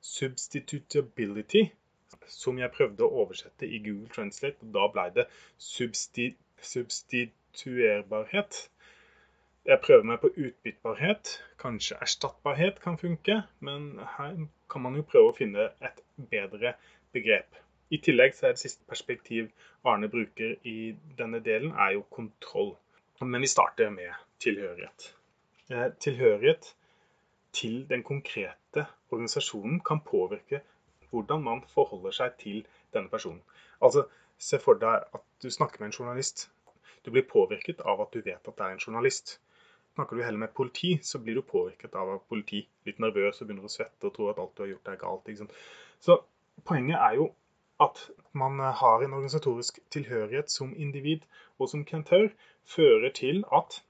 Substitutability, 0.01 1.65
som 2.27 2.57
jeg 2.59 2.74
prøvde 2.74 3.05
å 3.05 3.24
oversette 3.24 3.67
i 3.67 3.79
Google 3.85 4.09
Translate. 4.09 4.57
og 4.62 4.74
Da 4.74 4.88
ble 4.93 5.09
det 5.15 5.27
substi 5.57 6.35
substituerbarhet. 6.62 8.69
Jeg 9.65 9.79
prøver 9.81 10.03
meg 10.05 10.19
på 10.22 10.29
utbyttbarhet. 10.29 11.29
Kanskje 11.57 11.98
erstattbarhet 12.01 12.81
kan 12.84 12.98
funke, 13.01 13.39
men 13.65 14.00
her 14.17 14.36
kan 14.69 14.84
man 14.84 14.98
jo 15.00 15.05
prøve 15.10 15.31
å 15.31 15.38
finne 15.38 15.69
et 15.81 16.01
bedre 16.31 16.75
begrep. 17.15 17.57
I 17.89 17.98
tillegg 17.98 18.36
så 18.38 18.48
er 18.48 18.53
det 18.53 18.62
siste 18.62 18.86
perspektiv 18.89 19.50
Arne 19.86 20.10
bruker 20.10 20.55
i 20.69 20.93
denne 21.17 21.41
delen, 21.45 21.74
er 21.74 21.95
jo 21.95 22.03
kontroll. 22.13 22.75
Men 23.22 23.41
vi 23.41 23.50
starter 23.50 23.89
med 23.89 24.13
tilhørighet. 24.43 25.07
Eh, 25.72 25.88
tilhørighet 26.00 26.75
til 27.53 27.86
den 27.89 28.03
konkrete 28.03 28.86
organisasjonen 29.10 29.79
kan 29.79 30.03
påvirke 30.05 30.62
hvordan 31.10 31.41
man 31.41 31.63
forholder 31.74 32.13
seg 32.13 32.38
til 32.41 32.62
denne 32.93 33.10
personen. 33.10 33.41
Altså, 33.81 34.05
Se 34.38 34.60
for 34.60 34.75
deg 34.79 35.05
at 35.15 35.24
du 35.41 35.50
snakker 35.50 35.79
med 35.79 35.89
en 35.89 35.98
journalist. 36.00 36.50
Du 37.05 37.12
blir 37.12 37.24
påvirket 37.29 37.81
av 37.81 38.01
at 38.03 38.12
du 38.13 38.22
vet 38.22 38.48
at 38.48 38.57
det 38.57 38.65
er 38.65 38.74
en 38.75 38.81
journalist. 38.84 39.39
Snakker 39.95 40.17
du 40.17 40.23
heller 40.23 40.41
med 40.41 40.53
politi, 40.53 40.97
så 41.01 41.19
blir 41.23 41.35
du 41.35 41.41
påvirket 41.41 41.95
av 41.95 42.17
politi. 42.29 42.65
Litt 42.83 42.99
nervøs 42.99 43.39
og 43.39 43.47
begynner 43.47 43.67
å 43.67 43.71
svette 43.71 44.09
og 44.09 44.15
tror 44.15 44.33
at 44.33 44.41
alt 44.43 44.55
du 44.57 44.63
har 44.65 44.71
gjort 44.73 44.91
er 44.91 44.99
galt. 44.99 45.29
Så 46.03 46.17
poenget 46.67 46.99
er 46.99 47.15
jo 47.21 47.29
at 47.79 48.01
man 48.31 48.59
har 48.59 49.03
en 49.03 49.13
organisatorisk 49.13 49.79
tilhørighet 49.91 50.51
som 50.51 50.75
individ 50.75 51.23
og 51.59 51.71
som 51.71 51.85
kentaur, 51.87 52.29
fører 52.65 53.11
til 53.15 53.43
at 53.55 53.81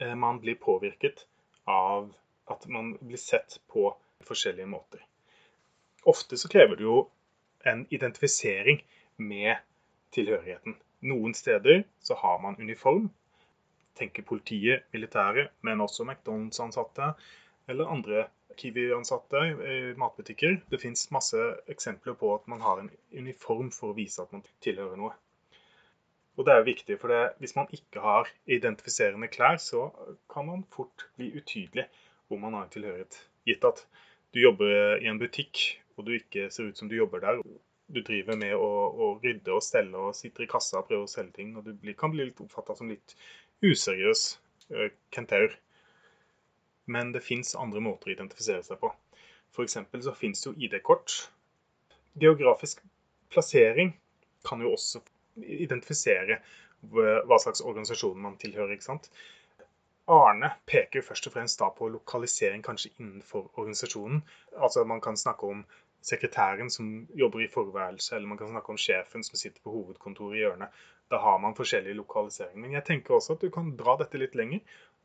eh, 0.00 0.14
man 0.14 0.40
blir 0.40 0.56
påvirket 0.60 1.26
av 1.68 2.12
at 2.50 2.68
man 2.68 2.94
blir 3.00 3.20
sett 3.20 3.60
på 3.72 3.90
forskjellige 4.24 4.68
måter. 4.72 5.04
Ofte 6.08 6.36
så 6.36 6.48
krever 6.48 6.76
det 6.76 6.86
jo 6.86 6.98
en 7.66 7.86
identifisering 7.90 8.82
med 9.16 9.56
tilhørigheten. 10.12 10.76
Noen 11.00 11.34
steder 11.34 11.84
så 12.00 12.14
har 12.14 12.38
man 12.42 12.58
uniform, 12.60 13.10
tenker 13.98 14.26
politiet, 14.26 14.86
militæret, 14.92 15.52
men 15.62 15.80
også 15.84 16.06
McDonald's-ansatte 16.06 17.12
eller 17.68 17.90
andre 17.90 18.26
Kiwi-ansatte 18.56 19.42
i 19.72 19.76
matbutikker. 19.98 20.58
Det 20.70 20.80
fins 20.80 21.10
masse 21.14 21.40
eksempler 21.72 22.16
på 22.18 22.34
at 22.34 22.48
man 22.48 22.60
har 22.60 22.80
en 22.80 22.90
uniform 23.12 23.70
for 23.74 23.92
å 23.92 23.96
vise 23.96 24.22
at 24.22 24.32
man 24.34 24.44
tilhører 24.64 24.98
noe. 25.00 25.14
Og 26.36 26.46
det 26.46 26.52
er 26.52 26.62
jo 26.62 26.68
viktig, 26.70 26.96
for 27.00 27.12
det, 27.12 27.20
hvis 27.42 27.56
man 27.56 27.68
ikke 27.76 28.00
har 28.00 28.30
identifiserende 28.48 29.28
klær, 29.32 29.58
så 29.60 29.90
kan 30.32 30.48
man 30.48 30.64
fort 30.72 31.06
bli 31.16 31.28
utydelig 31.36 31.84
hvor 32.28 32.40
man 32.40 32.56
har 32.56 32.64
en 32.64 32.72
tilhørighet. 32.72 33.18
Gitt 33.48 33.66
at 33.68 33.84
du 34.32 34.40
jobber 34.40 35.02
i 35.02 35.10
en 35.10 35.20
butikk, 35.20 35.60
og 35.96 36.06
du 36.06 36.14
ikke 36.16 36.48
ser 36.50 36.70
ut 36.70 36.78
som 36.78 36.88
du 36.88 36.96
jobber 36.96 37.20
der. 37.20 37.42
Du 37.92 38.00
driver 38.00 38.38
med 38.40 38.54
å, 38.56 38.70
å 38.88 39.08
rydde 39.20 39.52
og 39.52 39.64
stelle 39.64 39.98
og 40.00 40.16
sitter 40.16 40.46
i 40.46 40.48
kassa 40.48 40.80
og 40.80 40.88
prøver 40.88 41.04
å 41.04 41.10
selge 41.10 41.36
ting, 41.36 41.52
og 41.58 41.66
du 41.68 41.74
blir, 41.76 41.96
kan 41.98 42.14
bli 42.14 42.30
litt 42.30 42.40
oppfatta 42.40 42.78
som 42.78 42.88
litt 42.88 43.12
useriøs 43.62 44.24
eh, 44.70 44.90
kentaur. 45.14 45.54
Men 46.86 47.12
det 47.14 47.22
fins 47.22 47.54
andre 47.54 47.80
måter 47.80 48.10
å 48.10 48.16
identifisere 48.16 48.62
seg 48.66 48.80
på. 48.82 48.90
F.eks. 49.52 49.78
så 50.06 50.14
fins 50.16 50.46
jo 50.46 50.54
ID-kort. 50.56 51.14
Geografisk 52.20 52.82
plassering 53.32 53.94
kan 54.44 54.60
jo 54.64 54.72
også 54.74 55.00
identifisere 55.36 56.40
hva 56.82 57.38
slags 57.38 57.62
organisasjon 57.62 58.18
man 58.20 58.36
tilhører. 58.40 58.74
ikke 58.74 58.88
sant? 58.88 59.08
Arne 60.10 60.50
peker 60.66 61.04
først 61.06 61.28
og 61.28 61.36
fremst 61.36 61.60
da 61.60 61.68
på 61.70 61.88
lokalisering 61.94 62.64
kanskje 62.66 62.90
innenfor 62.98 63.46
organisasjonen. 63.54 64.24
Altså 64.58 64.84
Man 64.84 65.00
kan 65.00 65.16
snakke 65.16 65.46
om 65.46 65.64
sekretæren 66.02 66.70
som 66.70 66.88
jobber 67.14 67.44
i 67.44 67.50
forværelse, 67.52 68.16
eller 68.16 68.28
man 68.28 68.38
kan 68.38 68.50
snakke 68.50 68.74
om 68.74 68.80
sjefen 68.80 69.24
som 69.24 69.38
sitter 69.38 69.62
på 69.62 69.70
hovedkontoret 69.70 70.36
i 70.36 70.42
hjørnet. 70.42 70.82
Da 71.10 71.20
har 71.22 71.38
man 71.38 71.54
forskjellig 71.54 71.94
lokalisering. 71.94 72.60
Men 72.60 72.72
jeg 72.72 72.84
tenker 72.84 73.14
også 73.14 73.36
at 73.36 73.44
du 73.44 73.50
kan 73.50 73.74
dra 73.76 73.96
dette 74.00 74.18
litt 74.18 74.34
lenger. 74.38 74.62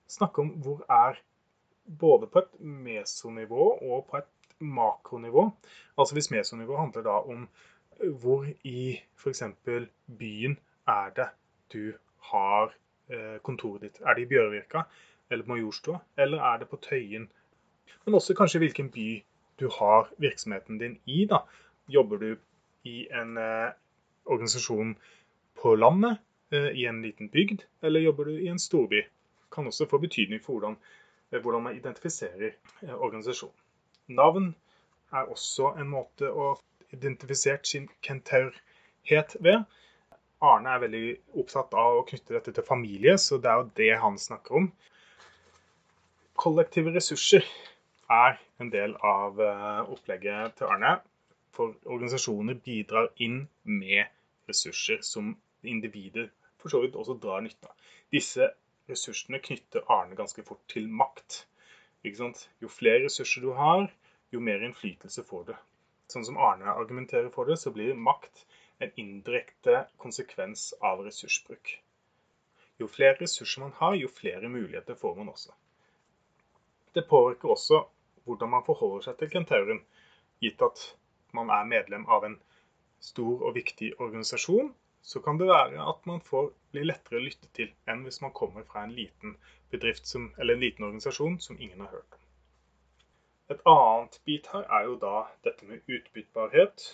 Snakke 0.08 0.42
om 0.42 0.54
hvor 0.64 0.84
er 0.90 1.20
både 2.00 2.28
på 2.28 2.40
et 2.44 2.60
mesonivå 2.60 3.70
og 3.78 4.08
på 4.10 4.18
et 4.22 4.32
makronivå. 4.60 5.50
Altså 5.98 6.16
hvis 6.16 6.32
mesonivå 6.32 6.78
handler 6.78 7.04
da 7.04 7.20
om 7.34 7.48
hvor 8.22 8.46
i 8.64 9.00
f.eks. 9.18 9.44
byen 10.20 10.58
er 10.88 11.10
det 11.16 11.30
du 11.74 11.94
har 12.32 12.74
eh, 13.10 13.38
kontoret 13.44 13.82
ditt. 13.82 14.02
Er 14.02 14.14
det 14.14 14.26
i 14.26 14.30
Bjørvika 14.30 14.84
eller 15.30 15.44
på 15.44 15.56
Majorstua, 15.56 16.00
eller 16.18 16.42
er 16.42 16.58
det 16.58 16.70
på 16.70 16.80
Tøyen? 16.82 17.28
Men 18.06 18.16
også 18.16 18.36
kanskje 18.36 18.60
hvilken 18.64 18.92
by 18.92 19.24
du 19.60 19.68
har 19.80 20.10
virksomheten 20.18 20.78
din 20.78 21.00
i. 21.06 21.26
da. 21.26 21.44
Jobber 21.88 22.18
du 22.18 22.38
i 22.84 23.08
en 23.12 23.38
eh, 23.38 23.72
organisasjon 24.26 24.96
på 25.62 25.76
landet, 25.76 26.18
eh, 26.52 26.70
i 26.70 26.86
en 26.86 27.02
liten 27.02 27.30
bygd, 27.30 27.64
eller 27.82 28.00
jobber 28.00 28.26
du 28.26 28.40
i 28.40 28.48
en 28.48 28.60
storby? 28.60 29.04
Kan 29.52 29.68
også 29.68 29.88
få 29.90 29.98
betydning 29.98 30.44
for 30.44 30.54
hvordan, 30.54 30.78
eh, 31.32 31.42
hvordan 31.42 31.64
man 31.64 31.76
identifiserer 31.76 32.52
eh, 32.84 32.96
organisasjonen. 32.96 33.56
Navn 34.08 34.56
er 35.12 35.32
også 35.32 35.74
en 35.80 35.90
måte 35.90 36.30
å 36.32 36.56
identifisere 36.94 37.64
sin 37.64 37.90
kentaurhet 38.02 39.36
ved. 39.40 39.64
Arne 40.42 40.70
er 40.70 40.84
veldig 40.84 41.06
opptatt 41.42 41.74
av 41.74 41.98
å 41.98 42.06
knytte 42.08 42.36
dette 42.36 42.54
til 42.54 42.64
familie, 42.68 43.18
så 43.18 43.40
det 43.42 43.50
er 43.52 43.64
jo 43.64 43.72
det 43.80 43.90
han 44.00 44.20
snakker 44.22 44.60
om. 44.62 44.70
Kollektive 46.38 46.94
ressurser 46.94 47.46
er 48.10 48.38
en 48.62 48.70
del 48.72 48.96
av 49.04 49.42
eh, 49.42 49.90
opplegget 49.94 50.58
til 50.60 50.72
Arne. 50.72 50.98
For 51.56 51.76
organisasjoner 51.86 52.60
bidrar 52.64 53.10
inn 53.24 53.48
med 53.64 54.06
ressurser 54.48 55.02
som 55.02 55.34
individer 55.64 56.30
for 56.58 56.72
så 56.72 56.82
vidt 56.84 56.96
også 56.96 57.18
drar 57.22 57.44
nytte 57.44 57.70
av. 57.70 57.76
Disse 58.14 58.50
ressursene 58.90 59.40
knytter 59.44 59.86
Arne 59.92 60.16
ganske 60.16 60.44
fort 60.48 60.64
til 60.72 60.88
makt. 60.90 61.46
Jo 62.08 62.70
flere 62.72 63.04
ressurser 63.06 63.44
du 63.44 63.52
har, 63.58 63.90
jo 64.32 64.40
mer 64.40 64.64
innflytelse 64.64 65.26
får 65.28 65.50
du. 65.50 65.56
Sånn 66.08 66.24
som 66.24 66.40
Arne 66.40 66.72
argumenterer 66.72 67.28
for 67.34 67.50
det, 67.50 67.58
så 67.60 67.74
blir 67.76 67.98
makt 68.00 68.46
en 68.80 68.94
indirekte 68.96 69.82
konsekvens 70.00 70.70
av 70.80 71.04
ressursbruk. 71.04 71.74
Jo 72.80 72.88
flere 72.88 73.18
ressurser 73.24 73.66
man 73.66 73.74
har, 73.80 73.98
jo 73.98 74.08
flere 74.08 74.50
muligheter 74.54 74.96
får 74.96 75.16
man 75.18 75.34
også. 75.34 75.52
Det 76.96 77.08
påvirker 77.10 77.52
også 77.54 77.82
hvordan 78.28 78.54
man 78.54 78.66
forholder 78.68 79.08
seg 79.08 79.18
til 79.22 79.32
kentauren, 79.34 79.82
gitt 80.44 80.62
at 80.66 80.84
man 81.38 81.50
er 81.54 81.70
medlem 81.70 82.06
av 82.12 82.28
en 82.28 82.38
stor 83.04 83.44
og 83.48 83.56
viktig 83.58 83.94
organisasjon, 84.04 84.74
så 85.08 85.22
kan 85.24 85.40
det 85.40 85.48
være 85.48 85.84
at 85.90 86.08
man 86.10 86.22
får 86.22 86.50
bli 86.74 86.84
lettere 86.84 87.20
å 87.20 87.24
lytte 87.24 87.50
til 87.56 87.70
enn 87.88 88.04
hvis 88.06 88.20
man 88.24 88.34
kommer 88.36 88.66
fra 88.68 88.84
en 88.84 88.96
liten 88.96 89.38
bedrift 89.72 90.08
som, 90.10 90.32
eller 90.38 90.58
en 90.58 90.66
liten 90.66 90.88
organisasjon 90.88 91.40
som 91.44 91.60
ingen 91.60 91.84
har 91.86 91.94
hørt 91.94 92.18
om. 92.18 92.24
Et 93.54 93.62
annet 93.72 94.20
bit 94.28 94.48
her 94.52 94.66
er 94.78 94.90
jo 94.90 94.98
da 95.00 95.18
dette 95.48 95.68
med 95.70 95.86
utbyttbarhet, 95.88 96.88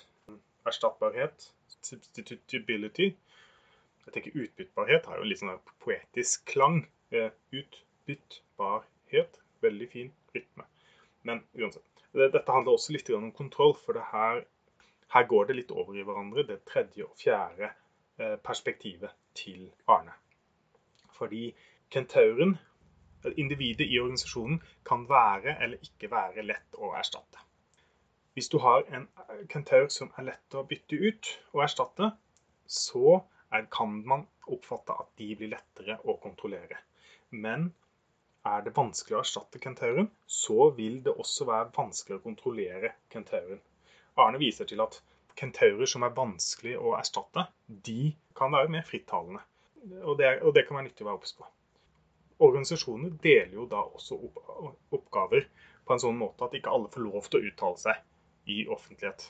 erstattbarhet, 0.69 1.47
substitutability. 1.81 3.07
Jeg 4.05 4.13
tenker 4.13 4.37
Utbyttbarhet 4.43 5.07
har 5.09 5.17
jo 5.17 5.25
litt 5.27 5.41
sånn 5.41 5.57
poetisk 5.83 6.45
klang. 6.51 6.83
Utbyttbarhet. 7.55 9.39
Veldig 9.63 9.87
fin 9.93 10.09
rytme. 10.35 10.67
Men 11.23 11.43
uansett. 11.57 11.87
Dette 12.13 12.51
handler 12.51 12.75
også 12.75 12.93
litt 12.93 13.09
om 13.15 13.31
kontroll, 13.33 13.73
for 13.73 13.97
her, 14.11 14.43
her, 15.15 15.27
går 15.29 15.49
det 15.49 15.55
litt 15.57 15.71
over 15.73 15.97
i 15.97 16.03
hverandre, 16.05 16.45
det 16.45 16.59
tredje 16.69 17.07
og 17.07 17.15
fjerde 17.17 17.71
eh, 18.19 18.35
perspektivet 18.43 19.15
til 19.37 19.71
Arne. 19.89 20.13
Fordi 21.17 21.47
kentauren, 21.93 22.57
individet 23.39 23.87
i 23.87 23.99
organisasjonen, 24.01 24.59
kan 24.85 25.07
være 25.09 25.57
eller 25.63 25.81
ikke 25.87 26.11
være 26.11 26.45
lett 26.45 26.77
å 26.77 26.91
erstatte. 26.99 27.41
Hvis 28.33 28.49
du 28.49 28.57
har 28.57 28.83
en 28.89 29.07
kentaur 29.49 29.87
som 29.93 30.09
er 30.17 30.31
lett 30.31 30.55
å 30.57 30.65
bytte 30.65 30.97
ut 30.97 31.29
og 31.53 31.63
erstatte, 31.65 32.09
så 32.65 33.19
kan 33.71 33.99
man 34.09 34.25
oppfatte 34.49 34.95
at 34.97 35.11
de 35.21 35.35
blir 35.37 35.51
lettere 35.51 35.99
å 36.09 36.17
kontrollere. 36.21 36.79
Men 37.29 37.69
er 38.43 38.63
det 38.65 38.73
vanskelig 38.75 39.17
å 39.17 39.21
erstatte 39.23 39.59
kentauren, 39.63 40.09
så 40.27 40.69
vil 40.75 40.99
det 41.05 41.13
også 41.15 41.47
være 41.47 41.71
vanskelig 41.75 42.17
å 42.19 42.23
kontrollere 42.25 42.91
kentauren. 43.13 43.61
Arne 44.19 44.39
viser 44.41 44.67
til 44.69 44.83
at 44.83 44.99
kentaurer 45.39 45.89
som 45.89 46.03
er 46.05 46.15
vanskelig 46.17 46.75
å 46.77 46.93
erstatte, 46.97 47.47
de 47.67 48.13
kan 48.37 48.53
være 48.53 48.71
mer 48.75 48.85
frittalende. 48.87 49.41
Og 50.03 50.17
det, 50.19 50.35
og 50.43 50.53
det 50.55 50.65
kan 50.67 50.77
være 50.77 50.89
nyttig 50.89 51.05
å 51.05 51.09
være 51.09 51.21
obs 51.21 51.35
på. 51.37 51.47
Organisasjoner 52.43 53.15
deler 53.23 53.55
jo 53.55 53.67
da 53.71 53.83
også 53.85 54.17
opp, 54.27 54.41
oppgaver 54.95 55.47
på 55.83 55.95
en 55.95 56.03
sånn 56.03 56.19
måte 56.19 56.45
at 56.45 56.55
ikke 56.57 56.71
alle 56.73 56.91
får 56.91 57.05
lov 57.05 57.29
til 57.29 57.39
å 57.39 57.51
uttale 57.51 57.79
seg 57.79 58.51
i 58.51 58.63
offentlighet. 58.71 59.29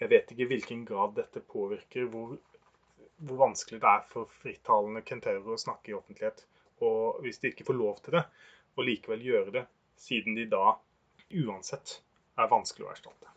Jeg 0.00 0.10
vet 0.10 0.32
ikke 0.32 0.46
i 0.46 0.50
hvilken 0.54 0.86
grad 0.88 1.14
dette 1.18 1.44
påvirker 1.52 2.08
hvor, 2.10 2.38
hvor 3.20 3.42
vanskelig 3.44 3.80
det 3.82 3.92
er 3.92 4.08
for 4.08 4.32
frittalende 4.40 5.04
kentaurer 5.06 5.52
å 5.54 5.60
snakke 5.60 5.92
i 5.92 5.96
offentlighet 5.98 6.46
og 6.82 7.22
hvis 7.22 7.40
de 7.42 7.52
ikke 7.52 7.66
får 7.68 7.78
lov 7.78 8.00
til 8.04 8.18
det, 8.18 8.24
og 8.76 8.86
likevel 8.88 9.24
gjøre 9.26 9.54
det, 9.58 9.64
siden 9.98 10.36
de 10.38 10.48
da 10.50 10.76
uansett 11.42 11.98
er 12.40 12.50
vanskelig 12.50 12.86
å 12.86 12.92
erstatte. 12.92 13.32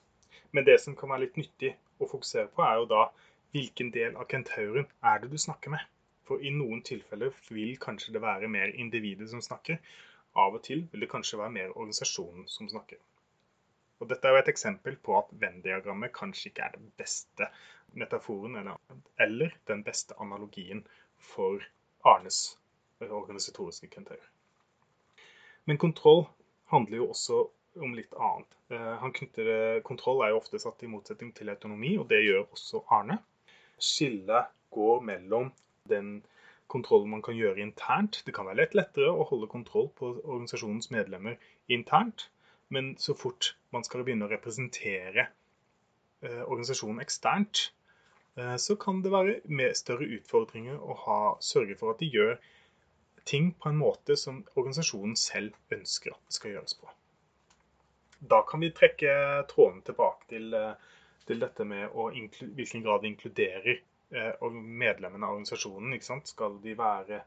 Men 0.56 0.68
det 0.68 0.78
som 0.84 0.96
kan 0.96 1.12
være 1.12 1.26
litt 1.26 1.40
nyttig 1.40 1.74
å 2.00 2.08
fokusere 2.10 2.50
på, 2.56 2.64
er 2.64 2.80
jo 2.80 2.90
da 2.92 3.04
hvilken 3.56 3.92
del 3.96 4.16
av 4.20 4.28
kentauren 4.32 4.88
er 5.12 5.22
det 5.22 5.32
du 5.32 5.38
snakker 5.42 5.74
med. 5.76 5.84
For 6.26 6.42
i 6.42 6.52
noen 6.52 6.82
tilfeller 6.88 7.36
vil 7.54 7.76
kanskje 7.82 8.16
det 8.16 8.24
være 8.24 8.50
mer 8.52 8.72
individet 8.74 9.30
som 9.32 9.44
snakker. 9.44 9.80
Av 10.36 10.56
og 10.58 10.64
til 10.66 10.86
vil 10.92 11.06
det 11.06 11.12
kanskje 11.12 11.40
være 11.40 11.54
mer 11.58 11.76
organisasjonen 11.76 12.48
som 12.52 12.72
snakker. 12.72 13.00
Og 14.02 14.10
Dette 14.12 14.28
er 14.28 14.36
jo 14.36 14.42
et 14.42 14.52
eksempel 14.52 14.98
på 15.00 15.16
at 15.20 15.32
Venn-diagrammet 15.40 16.12
kanskje 16.16 16.50
ikke 16.50 16.66
er 16.66 16.76
den 16.76 16.90
beste 17.00 17.48
metaforen 17.96 18.58
eller, 18.60 18.82
eller 19.24 19.56
den 19.72 19.86
beste 19.88 20.18
analogien 20.20 20.84
for 21.32 21.64
Arnes 22.04 22.58
organisatoriske 23.04 23.90
kriterier. 23.92 24.30
Men 25.66 25.78
kontroll 25.82 26.26
handler 26.72 26.98
jo 26.98 27.10
også 27.14 27.42
om 27.82 27.96
litt 27.98 28.14
annet. 28.14 28.58
Eh, 28.72 28.94
han 29.02 29.14
knytter, 29.16 29.82
kontroll 29.88 30.24
er 30.24 30.32
jo 30.34 30.40
ofte 30.40 30.62
satt 30.62 30.84
i 30.86 30.90
motsetning 30.90 31.34
til 31.36 31.52
autonomi, 31.52 31.96
og 32.00 32.08
det 32.12 32.22
gjør 32.24 32.46
også 32.46 32.86
Arne. 32.96 33.20
Skillet 33.82 34.54
går 34.76 35.04
mellom 35.04 35.52
den 35.90 36.22
kontrollen 36.72 37.12
man 37.12 37.24
kan 37.26 37.38
gjøre 37.38 37.62
internt. 37.62 38.22
Det 38.26 38.34
kan 38.36 38.48
være 38.48 38.64
litt 38.64 38.78
lettere 38.78 39.12
å 39.12 39.28
holde 39.30 39.52
kontroll 39.52 39.90
på 39.98 40.16
organisasjonens 40.24 40.90
medlemmer 40.94 41.38
internt, 41.72 42.30
men 42.74 42.96
så 43.02 43.14
fort 43.18 43.54
man 43.76 43.86
skal 43.86 44.06
begynne 44.06 44.26
å 44.28 44.32
representere 44.32 45.28
eh, 45.28 46.44
organisasjonen 46.46 47.04
eksternt, 47.04 47.70
eh, 48.40 48.56
så 48.62 48.78
kan 48.82 49.04
det 49.06 49.14
være 49.14 49.74
større 49.78 50.10
utfordringer 50.18 50.80
å 50.80 50.98
ha, 51.06 51.20
sørge 51.44 51.78
for 51.80 51.94
at 51.94 52.02
de 52.02 52.10
gjør 52.14 52.38
ting 53.26 53.52
på 53.60 53.70
en 53.70 53.80
måte 53.80 54.18
som 54.18 54.44
organisasjonen 54.54 55.16
selv 55.20 55.56
ønsker 55.74 56.14
at 56.14 56.22
det 56.28 56.38
skal 56.38 56.56
gjøres 56.56 56.78
på. 56.80 56.92
Da 58.20 58.42
kan 58.48 58.62
vi 58.64 58.72
trekke 58.74 59.16
tråden 59.50 59.82
tilbake 59.86 60.30
til, 60.30 60.54
eh, 60.54 60.74
til 61.26 61.42
dette 61.42 61.66
med 61.66 61.90
å 61.94 62.10
hvilken 62.14 62.86
grad 62.86 63.02
vi 63.02 63.12
inkluderer 63.14 63.76
eh, 63.76 64.50
medlemmene 64.52 65.26
av 65.26 65.36
organisasjonen. 65.36 66.00
Skal 66.26 66.60
de 66.64 66.78
være 66.78 67.22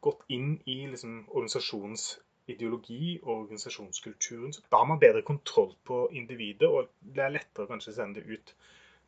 gått 0.00 0.22
inn 0.28 0.56
i 0.66 0.86
liksom, 0.90 1.24
organisasjonens 1.28 2.18
ideologi 2.46 3.18
og 3.22 3.32
organisasjonskulturen. 3.42 4.52
Da 4.70 4.82
har 4.82 4.86
man 4.86 5.02
bedre 5.02 5.22
kontroll 5.22 5.74
på 5.84 6.08
individet, 6.12 6.68
og 6.68 6.90
det 7.00 7.24
er 7.24 7.34
lettere 7.34 7.66
å 7.66 7.72
kanskje 7.72 7.96
sende 7.96 8.22
det 8.22 8.38
ut. 8.38 8.54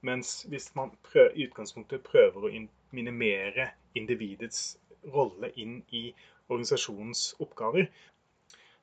Mens 0.07 0.45
hvis 0.51 0.71
man 0.79 0.91
prøver, 1.07 1.35
i 1.35 1.47
utgangspunktet 1.49 2.07
prøver 2.07 2.47
å 2.47 2.53
minimere 2.95 3.71
individets 3.99 4.79
rolle 5.15 5.51
inn 5.55 5.83
i 5.89 6.09
organisasjonens 6.49 7.35
oppgaver, 7.45 7.91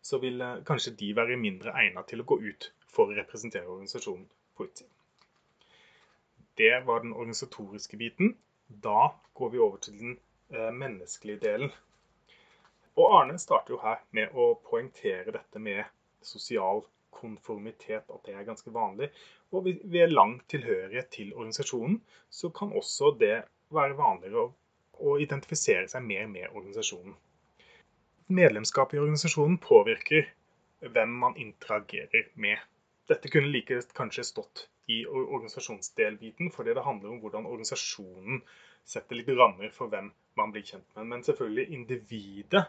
så 0.01 0.19
vil 0.21 0.41
eh, 0.41 0.61
kanskje 0.67 0.95
de 0.99 1.13
være 1.17 1.39
mindre 1.41 1.73
egnet 1.81 2.07
til 2.11 2.21
å 2.21 2.27
gå 2.29 2.39
ut 2.45 2.69
for 2.87 3.09
å 3.09 3.17
representere 3.17 3.67
organisasjonen 3.67 4.27
på 4.55 4.67
utsiden. 4.67 4.91
Det 6.55 6.75
var 6.87 7.03
den 7.03 7.13
organisatoriske 7.13 7.97
biten. 7.99 8.35
Da 8.67 9.11
går 9.33 9.49
vi 9.51 9.59
over 9.59 9.81
til 9.83 9.97
den 9.99 10.17
eh, 10.53 10.71
menneskelige 10.71 11.41
delen. 11.43 11.73
Og 12.95 13.11
Arne 13.17 13.39
starter 13.41 13.75
jo 13.75 13.81
her 13.83 14.03
med 14.15 14.35
å 14.39 14.53
poengtere 14.69 15.33
dette 15.35 15.59
med 15.59 15.83
sosial 16.23 16.85
konformitet, 17.15 18.07
at 18.07 18.21
det 18.27 18.35
er 18.35 18.47
ganske 18.47 18.71
vanlig. 18.71 19.09
Og 19.51 19.67
ved 19.67 20.13
lang 20.13 20.37
tilhørighet 20.51 21.11
til 21.11 21.33
organisasjonen, 21.35 21.99
så 22.29 22.49
kan 22.55 22.71
også 22.75 23.11
det 23.19 23.41
være 23.75 23.97
vanligere 23.99 24.45
å 24.45 24.53
og 24.99 25.21
identifisere 25.21 25.87
seg 25.91 26.03
mer 26.05 26.27
med 26.31 26.47
organisasjonen. 26.51 27.15
Medlemskap 28.35 28.93
i 28.93 29.01
organisasjonen 29.01 29.57
påvirker 29.61 30.29
hvem 30.81 31.11
man 31.21 31.37
interagerer 31.37 32.31
med. 32.41 32.57
Dette 33.09 33.29
kunne 33.29 33.51
like 33.53 33.77
kanskje 33.97 34.25
stått 34.25 34.65
i 34.89 35.03
organisasjonsdelbiten, 35.05 36.49
fordi 36.53 36.73
det 36.73 36.85
handler 36.85 37.13
om 37.13 37.21
hvordan 37.21 37.45
organisasjonen 37.45 38.41
setter 38.85 39.17
litt 39.17 39.29
rammer 39.29 39.69
for 39.73 39.89
hvem 39.93 40.11
man 40.37 40.53
blir 40.53 40.65
kjent 40.65 40.87
med. 40.95 41.07
Men 41.13 41.25
selvfølgelig 41.25 41.69
individet 41.73 42.65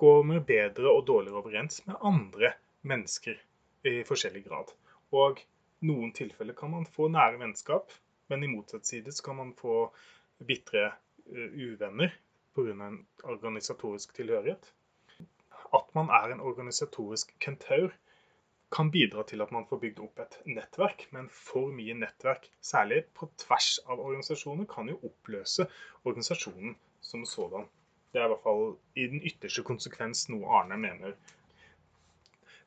med 0.00 0.46
bedre 0.48 0.88
og 0.88 1.04
dårligere 1.04 1.42
overens 1.42 1.82
med 1.84 1.96
andre 2.00 2.54
mennesker 2.88 3.36
i 3.84 4.00
forskjellig 4.08 4.46
grad. 4.46 4.70
Og 5.12 5.42
noen 5.84 6.14
tilfeller 6.16 6.56
kan 6.56 6.72
man 6.72 6.86
få 6.88 7.10
nære 7.12 7.36
vennskap, 7.40 7.92
men 8.32 8.44
i 8.44 8.48
motsatt 8.48 8.88
side 8.88 9.12
så 9.12 9.26
kan 9.26 9.36
man 9.36 9.52
få 9.58 9.90
bitre 10.48 10.86
uvenner 11.30 12.12
pga. 12.54 12.70
en 12.86 13.06
organisatorisk 13.22 14.14
tilhørighet. 14.14 14.72
At 15.72 15.94
man 15.94 16.10
er 16.10 16.32
en 16.32 16.40
organisatorisk 16.40 17.34
kentaur, 17.38 17.92
kan 18.70 18.90
bidra 18.90 19.22
til 19.26 19.42
at 19.42 19.50
man 19.52 19.66
får 19.66 19.80
bygd 19.82 20.00
opp 20.04 20.20
et 20.22 20.36
nettverk, 20.46 21.08
men 21.14 21.28
for 21.34 21.72
mye 21.74 21.94
nettverk, 21.98 22.46
særlig 22.62 23.02
på 23.18 23.26
tvers 23.42 23.80
av 23.86 23.98
organisasjoner, 23.98 24.66
kan 24.70 24.88
jo 24.90 24.98
oppløse 25.08 25.66
organisasjonen 26.04 26.76
som 27.02 27.24
sådan. 27.26 27.66
Det 28.12 28.20
er 28.20 28.28
i 28.28 28.32
hvert 28.32 28.46
fall 28.46 28.64
i 28.94 29.06
den 29.10 29.22
ytterste 29.26 29.62
konsekvens 29.66 30.28
noe 30.30 30.46
Arne 30.60 30.78
mener. 30.78 31.14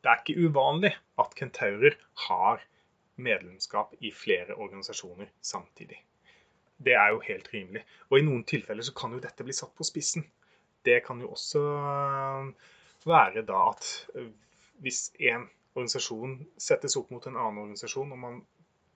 Det 0.04 0.12
er 0.12 0.20
ikke 0.20 0.48
uvanlig 0.48 0.92
at 1.20 1.36
kentaurer 1.40 1.96
har 2.28 2.64
medlemskap 3.16 3.96
i 4.00 4.12
flere 4.12 4.56
organisasjoner 4.56 5.32
samtidig. 5.42 6.00
Det 6.84 6.96
er 7.00 7.14
jo 7.14 7.22
helt 7.24 7.50
rimelig. 7.54 7.84
Og 8.10 8.20
i 8.20 8.26
noen 8.26 8.44
tilfeller 8.50 8.86
så 8.86 8.94
kan 8.98 9.14
jo 9.16 9.22
dette 9.24 9.46
bli 9.46 9.56
satt 9.56 9.74
på 9.78 9.88
spissen. 9.88 10.26
Det 10.84 11.00
kan 11.06 11.22
jo 11.24 11.32
også 11.32 11.62
være 13.08 13.44
da 13.48 13.60
at 13.70 13.88
hvis 14.84 15.06
en 15.20 15.46
organisasjon 15.74 16.36
settes 16.60 16.98
opp 17.00 17.12
mot 17.14 17.26
en 17.28 17.38
annen 17.38 17.62
organisasjon, 17.64 18.12
og 18.12 18.20
man 18.20 18.42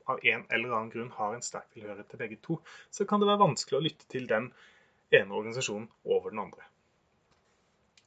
av 0.08 0.20
en 0.24 0.44
eller 0.54 0.72
annen 0.72 0.92
grunn 0.92 1.14
har 1.18 1.36
en 1.36 1.44
sterk 1.44 1.68
tilhørighet 1.74 2.10
til 2.12 2.22
begge 2.22 2.40
to, 2.44 2.60
så 2.92 3.08
kan 3.08 3.22
det 3.22 3.30
være 3.30 3.44
vanskelig 3.44 3.80
å 3.80 3.84
lytte 3.84 4.08
til 4.12 4.28
den 4.30 4.52
ene 5.16 5.36
organisasjonen 5.36 5.88
over 6.06 6.32
den 6.32 6.44
andre. 6.44 6.68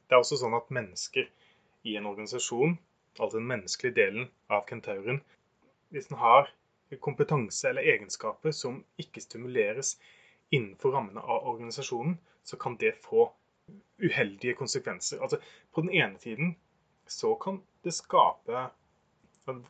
Det 0.07 0.17
er 0.17 0.23
også 0.23 0.39
sånn 0.41 0.57
at 0.57 0.73
mennesker 0.73 1.29
i 1.87 1.97
en 1.97 2.09
organisasjon, 2.09 2.77
altså 3.19 3.37
den 3.37 3.49
menneskelige 3.49 3.97
delen 3.97 4.29
av 4.51 4.65
kentauren, 4.69 5.21
hvis 5.91 6.09
den 6.09 6.19
har 6.21 6.49
kompetanse 6.99 7.69
eller 7.69 7.87
egenskaper 7.93 8.51
som 8.55 8.81
ikke 8.99 9.23
stimuleres 9.23 9.95
innenfor 10.51 10.91
rammene 10.97 11.21
av 11.23 11.47
organisasjonen, 11.53 12.17
så 12.43 12.57
kan 12.59 12.75
det 12.81 12.97
få 13.05 13.29
uheldige 14.01 14.57
konsekvenser. 14.59 15.21
Altså, 15.21 15.39
på 15.71 15.85
den 15.85 15.93
ene 15.95 16.19
tiden 16.19 16.55
så 17.07 17.35
kan 17.39 17.61
det 17.85 17.93
skape 17.95 18.69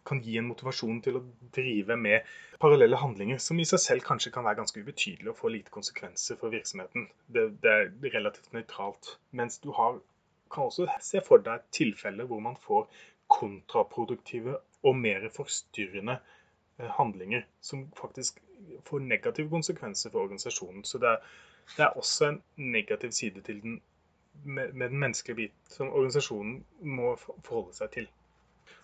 kan 0.05 0.19
gi 0.21 0.37
en 0.37 0.49
motivasjon 0.49 0.99
til 1.03 1.17
å 1.17 1.23
drive 1.55 1.95
med 1.97 2.27
parallelle 2.61 2.99
handlinger 2.99 3.39
som 3.41 3.59
i 3.59 3.65
seg 3.67 3.79
selv 3.79 4.05
kanskje 4.05 4.33
kan 4.35 4.45
være 4.45 4.59
ganske 4.59 4.81
ubetydelige 4.83 5.31
og 5.31 5.39
få 5.39 5.51
lite 5.53 5.73
konsekvenser 5.73 6.37
for 6.39 6.53
virksomheten. 6.53 7.07
Det, 7.27 7.45
det 7.63 7.71
er 7.71 8.11
relativt 8.13 8.51
nøytralt. 8.55 9.15
Mens 9.37 9.61
du 9.63 9.71
har, 9.77 10.01
kan 10.51 10.67
også 10.67 10.89
se 11.01 11.23
for 11.25 11.43
deg 11.45 11.63
tilfeller 11.73 12.27
hvor 12.29 12.43
man 12.43 12.59
får 12.59 12.89
kontraproduktive 13.31 14.57
og 14.83 14.97
mer 14.97 15.29
forstyrrende 15.31 16.19
handlinger 16.97 17.45
som 17.61 17.87
faktisk 17.97 18.41
får 18.87 18.99
negative 18.99 19.49
konsekvenser 19.49 20.09
for 20.09 20.25
organisasjonen. 20.25 20.83
Så 20.83 20.97
det 21.01 21.09
er, 21.09 21.31
det 21.77 21.85
er 21.85 21.97
også 21.97 22.29
en 22.29 22.41
negativ 22.57 23.11
side 23.11 23.41
til 23.41 23.61
den 23.61 23.81
med, 24.43 24.73
med 24.73 24.89
den 24.89 24.99
menneskelige 24.99 25.35
bit 25.35 25.73
som 25.75 25.89
organisasjonen 25.91 26.65
må 26.81 27.15
forholde 27.19 27.75
seg 27.75 27.91
til. 27.95 28.07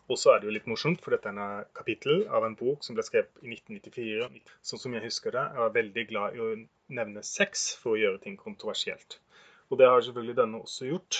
Og 0.07 0.19
så 0.19 0.31
er 0.31 0.39
det 0.39 0.47
jo 0.47 0.53
litt 0.55 0.67
morsomt, 0.71 1.01
for 1.03 1.11
dette 1.11 1.27
er 1.27 1.39
en 1.39 1.71
kapittel 1.75 2.21
av 2.31 2.45
en 2.47 2.55
bok 2.55 2.83
som 2.85 2.95
ble 2.95 3.03
skrevet 3.03 3.41
i 3.43 3.51
1994. 3.51 4.43
Sånn 4.63 4.81
som 4.83 4.93
jeg 4.95 5.03
husker 5.03 5.35
det, 5.35 5.43
jeg 5.51 5.63
var 5.63 5.73
veldig 5.75 6.05
glad 6.11 6.37
i 6.37 6.43
å 6.43 6.51
nevne 6.99 7.23
sex 7.27 7.67
for 7.81 7.95
å 7.95 8.01
gjøre 8.01 8.21
ting 8.23 8.37
kontroversielt. 8.39 9.19
Og 9.67 9.81
det 9.81 9.89
har 9.89 10.03
selvfølgelig 10.05 10.37
denne 10.37 10.61
også 10.63 10.87
gjort. 10.87 11.19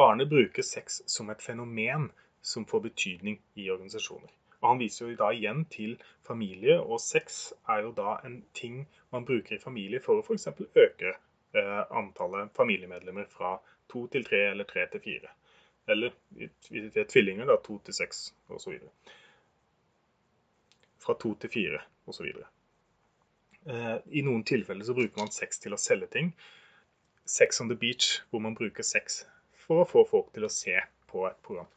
Arne 0.00 0.24
bruker 0.30 0.64
sex 0.64 1.02
som 1.10 1.28
et 1.32 1.44
fenomen 1.44 2.08
som 2.40 2.64
får 2.68 2.86
betydning 2.86 3.36
i 3.58 3.68
organisasjoner. 3.74 4.30
Og 4.60 4.68
Han 4.68 4.82
viser 4.82 5.06
jo 5.06 5.16
da 5.16 5.30
igjen 5.34 5.64
til 5.70 5.96
familie, 6.26 6.80
og 6.80 7.00
sex 7.00 7.52
er 7.68 7.86
jo 7.86 7.92
da 7.94 8.18
en 8.26 8.42
ting 8.54 8.84
man 9.12 9.24
bruker 9.24 9.56
i 9.56 9.62
familie 9.62 10.00
for 10.02 10.18
å 10.18 10.26
f.eks. 10.26 10.48
øke 10.74 11.14
Eh, 11.52 11.84
antallet 11.90 12.50
familiemedlemmer 12.56 13.24
fra 13.24 13.60
to 13.88 14.06
til 14.06 14.24
tre 14.24 14.50
eller 14.50 14.64
tre 14.64 14.86
til 14.92 15.00
fire. 15.00 15.30
Eller 15.88 16.10
hvis 16.30 16.92
det 16.92 17.00
er 17.00 17.08
tvillinger, 17.08 17.46
da 17.48 17.56
to 17.64 17.78
til 17.84 17.94
seks 17.94 18.34
osv. 18.52 18.74
Fra 21.00 21.16
to 21.22 21.32
til 21.40 21.50
fire 21.50 21.80
osv. 22.06 22.28
Eh, 23.64 23.96
I 24.12 24.24
noen 24.26 24.44
tilfeller 24.44 24.84
så 24.84 24.94
bruker 24.94 25.24
man 25.24 25.32
sex 25.32 25.58
til 25.64 25.72
å 25.72 25.80
selge 25.80 26.10
ting. 26.12 26.34
Sex 27.24 27.60
on 27.60 27.72
the 27.72 27.76
beach, 27.76 28.20
hvor 28.30 28.44
man 28.44 28.54
bruker 28.54 28.84
sex 28.84 29.24
for 29.64 29.82
å 29.82 29.88
få 29.88 30.04
folk 30.10 30.32
til 30.34 30.44
å 30.44 30.52
se 30.52 30.76
på 31.08 31.24
et 31.30 31.40
program. 31.42 31.72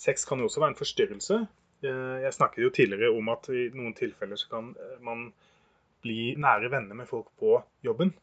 Sex 0.00 0.24
kan 0.24 0.40
jo 0.40 0.48
også 0.48 0.62
være 0.62 0.72
en 0.72 0.78
forstyrrelse. 0.78 1.36
Eh, 1.84 2.16
jeg 2.24 2.32
snakket 2.34 2.64
jo 2.64 2.72
tidligere 2.72 3.12
om 3.12 3.28
at 3.32 3.50
i 3.52 3.66
noen 3.76 3.92
tilfeller 3.96 4.38
så 4.40 4.48
kan 4.52 4.72
man 5.04 5.26
bli 6.00 6.32
nære 6.40 6.70
venner 6.72 6.96
med 6.96 7.08
folk 7.08 7.28
på 7.40 7.58
jobben. 7.84 8.14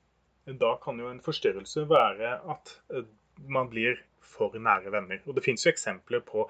Da 0.48 0.78
kan 0.82 0.98
jo 1.00 1.12
en 1.12 1.22
forstyrrelse 1.22 1.86
være 1.90 2.34
at 2.54 2.74
eh, 2.94 3.06
man 3.46 3.70
blir 3.70 4.02
for 4.26 4.58
nære 4.58 4.92
venner. 4.92 5.22
Og 5.28 5.38
det 5.38 5.46
finnes 5.46 5.66
jo 5.68 5.74
eksempler 5.74 6.26
på 6.26 6.48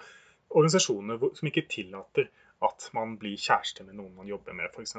organisasjoner 0.48 1.20
som 1.36 1.52
ikke 1.52 1.68
tillater 1.70 2.32
at 2.64 2.88
man 2.96 3.18
blir 3.20 3.36
kjæreste 3.36 3.84
med 3.84 4.00
noen 4.00 4.16
man 4.16 4.32
jobber 4.32 4.56
med, 4.56 4.72
f.eks. 4.72 4.96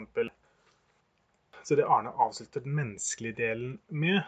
Så 1.64 1.76
det 1.76 1.88
Arne 1.88 2.12
avslutter 2.12 2.62
den 2.62 2.76
menneskelige 2.76 3.36
delen 3.40 3.78
med, 3.88 4.20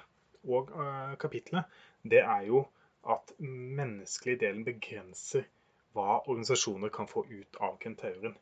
og 0.48 0.72
kapitlet, 1.20 1.68
det 2.02 2.24
er 2.24 2.48
jo 2.48 2.64
at 3.06 3.30
menneskelige 3.38 4.40
delen 4.40 4.64
begrenser 4.64 5.44
hva 5.94 6.20
organisasjoner 6.20 6.92
kan 6.94 7.08
få 7.10 7.24
ut 7.28 7.58
av 7.60 7.78
kentauren. 7.82 8.36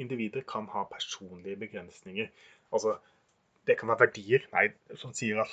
Individer 0.00 0.42
kan 0.48 0.66
ha 0.72 0.84
personlige 0.90 1.56
begrensninger 1.56 2.30
Altså, 2.74 2.96
det 3.66 3.76
kan 3.78 3.88
være 3.88 4.06
verdier 4.08 4.46
nei, 4.52 4.64
som 4.98 5.12
sier 5.14 5.38
at 5.44 5.52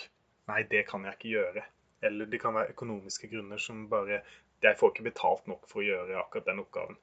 nei, 0.50 0.64
det 0.72 0.88
kan 0.90 1.04
jeg 1.06 1.18
ikke 1.18 1.34
gjøre. 1.36 1.64
Eller 2.02 2.30
det 2.32 2.40
kan 2.42 2.56
være 2.58 2.74
økonomiske 2.74 3.30
grunner 3.30 3.62
som 3.62 3.84
bare 3.90 4.24
Jeg 4.62 4.78
får 4.78 4.92
ikke 4.92 5.10
betalt 5.10 5.48
nok 5.50 5.68
for 5.70 5.82
å 5.82 5.86
gjøre 5.86 6.18
akkurat 6.22 6.48
den 6.50 6.62
oppgaven. 6.62 6.98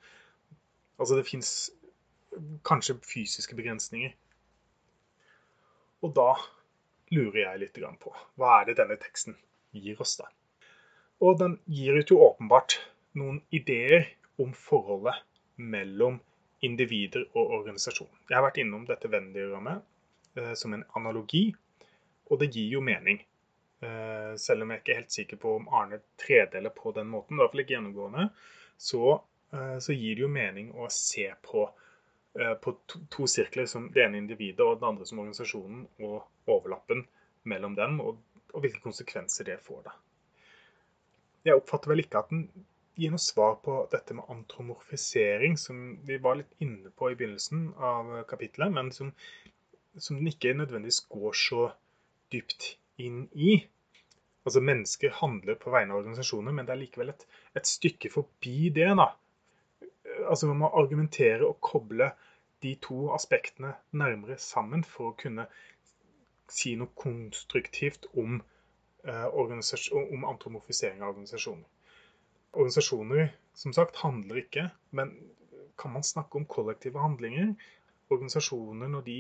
Altså, 0.99 1.17
det 1.19 1.27
fins 1.27 1.71
kanskje 2.67 2.99
fysiske 3.03 3.57
begrensninger. 3.59 4.13
Og 6.03 6.15
da 6.15 6.33
lurer 7.11 7.41
jeg 7.41 7.63
litt 7.63 7.81
på 8.03 8.13
hva 8.39 8.61
er 8.61 8.69
det 8.69 8.77
denne 8.79 8.99
teksten 9.01 9.35
gir 9.75 9.99
oss, 10.01 10.17
da? 10.21 10.29
Og 11.19 11.39
den 11.41 11.57
gir 11.67 11.99
ut 11.99 12.11
jo 12.11 12.21
åpenbart 12.23 12.79
noen 13.17 13.41
ideer 13.55 14.11
om 14.39 14.53
forholdet 14.53 15.17
mellom 15.57 16.21
individer 16.61 17.25
og 17.35 17.55
organisasjon. 17.61 18.11
Jeg 18.29 18.37
har 18.37 18.45
vært 18.45 18.61
innom 18.63 18.85
dette 18.89 19.11
Venn-diagrammet 19.11 19.87
Eh, 20.39 20.55
som 20.55 20.75
en 20.75 20.85
analogi, 20.93 21.55
og 22.31 22.39
det 22.39 22.51
gir 22.55 22.77
jo 22.77 22.85
mening. 22.85 23.21
Eh, 23.81 24.35
selv 24.37 24.63
om 24.63 24.73
jeg 24.73 24.83
ikke 24.83 24.95
er 24.95 25.01
helt 25.03 25.15
sikker 25.15 25.41
på 25.41 25.55
om 25.57 25.69
Arne 25.75 26.01
tredeler 26.21 26.75
på 26.75 26.93
den 26.97 27.11
måten, 27.11 27.37
i 27.37 27.43
hvert 27.43 27.55
fall 27.55 27.63
ikke 27.65 27.77
gjennomgående, 27.77 28.29
så, 28.77 29.21
eh, 29.53 29.77
så 29.83 29.97
gir 29.97 30.19
det 30.19 30.27
jo 30.27 30.33
mening 30.33 30.73
å 30.75 30.91
se 30.93 31.29
på, 31.43 31.69
på 32.63 32.73
to, 32.87 33.01
to, 33.11 33.25
sirkler, 33.27 33.67
som 33.67 33.89
det 33.91 34.05
ene 34.05 34.19
individet 34.21 34.63
og 34.63 34.77
det 34.79 34.87
andre 34.87 35.07
som 35.09 35.19
organisasjonen, 35.19 35.87
og 36.07 36.29
overlappen 36.47 37.01
mellom 37.51 37.75
dem, 37.75 37.97
og, 38.05 38.21
og 38.53 38.63
hvilke 38.63 38.83
konsekvenser 38.85 39.49
det 39.49 39.57
får. 39.65 39.81
da. 39.89 39.95
Jeg 41.49 41.59
oppfatter 41.59 41.91
vel 41.91 42.05
ikke 42.05 42.21
at 42.21 42.31
den 42.31 42.45
gir 42.99 43.13
noe 43.15 43.23
svar 43.23 43.61
på 43.63 43.79
dette 43.93 44.17
med 44.19 44.27
antromorfisering, 44.35 45.55
som 45.61 45.97
vi 46.07 46.19
var 46.23 46.41
litt 46.41 46.59
inne 46.65 46.91
på 46.91 47.13
i 47.13 47.19
begynnelsen 47.19 47.71
av 47.79 48.11
kapittelet, 48.31 48.75
men 48.75 48.91
som 48.95 49.13
som 50.01 50.17
den 50.17 50.27
ikke 50.31 50.55
nødvendigvis 50.55 51.01
går 51.11 51.33
så 51.33 51.71
dypt 52.33 52.77
inn 52.99 53.27
i. 53.33 53.57
Altså 54.47 54.61
Mennesker 54.61 55.15
handler 55.21 55.59
på 55.61 55.73
vegne 55.75 55.95
av 55.95 56.03
organisasjoner, 56.03 56.55
men 56.55 56.67
det 56.67 56.75
er 56.75 56.83
likevel 56.83 57.13
et, 57.13 57.25
et 57.57 57.67
stykke 57.67 58.11
forbi 58.13 58.71
det. 58.75 58.89
da. 59.01 59.11
Altså 60.29 60.51
Man 60.51 60.63
må 60.63 60.71
argumentere 60.83 61.47
og 61.47 61.61
koble 61.61 62.13
de 62.63 62.75
to 62.83 63.09
aspektene 63.15 63.75
nærmere 63.93 64.39
sammen 64.43 64.85
for 64.85 65.11
å 65.11 65.19
kunne 65.19 65.47
si 66.49 66.75
noe 66.81 66.91
konstruktivt 66.97 68.09
om, 68.17 68.41
eh, 69.05 69.27
om 69.35 70.25
antromorfisering 70.33 71.03
av 71.03 71.13
organisasjoner. 71.13 71.67
Organisasjoner 72.53 73.29
som 73.55 73.73
sagt 73.77 73.97
handler 74.01 74.41
ikke, 74.43 74.69
men 74.91 75.13
kan 75.79 75.93
man 75.93 76.03
snakke 76.03 76.41
om 76.41 76.47
kollektive 76.47 77.01
handlinger? 77.01 77.55
Organisasjoner, 78.11 78.89
når 78.89 79.01
de 79.07 79.19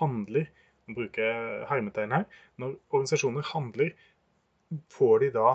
handler 0.00 0.46
Nå 0.88 0.96
bruker 0.96 1.22
jeg 1.22 1.66
hermetegn 1.70 2.12
her. 2.12 2.24
Når 2.58 2.72
organisasjoner 2.90 3.44
handler, 3.52 3.92
får 4.90 5.18
de 5.22 5.28
da 5.36 5.50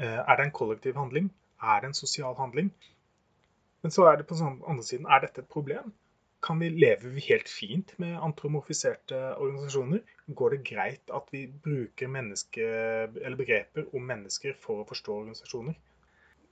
eh, 0.00 0.20
Er 0.24 0.36
det 0.36 0.46
en 0.46 0.54
kollektiv 0.56 0.94
handling? 0.96 1.28
Er 1.62 1.80
det 1.80 1.90
en 1.90 1.98
sosial 1.98 2.34
handling? 2.38 2.70
Men 3.82 3.90
så 3.90 4.06
er 4.08 4.16
det 4.16 4.26
på 4.26 4.34
den 4.34 4.62
andre 4.66 4.84
siden, 4.84 5.06
er 5.06 5.20
dette 5.20 5.42
et 5.42 5.48
problem? 5.48 5.92
Kan 6.42 6.60
vi 6.60 6.68
leve 6.68 7.20
helt 7.28 7.48
fint 7.48 7.92
med 7.98 8.16
antromorfiserte 8.16 9.36
organisasjoner? 9.36 10.00
Går 10.34 10.50
det 10.50 10.64
greit 10.64 11.12
at 11.14 11.28
vi 11.32 11.46
bruker 11.64 12.08
begreper 13.36 13.88
om 13.94 14.08
mennesker 14.08 14.56
for 14.60 14.80
å 14.80 14.88
forstå 14.88 15.18
organisasjoner? 15.20 15.76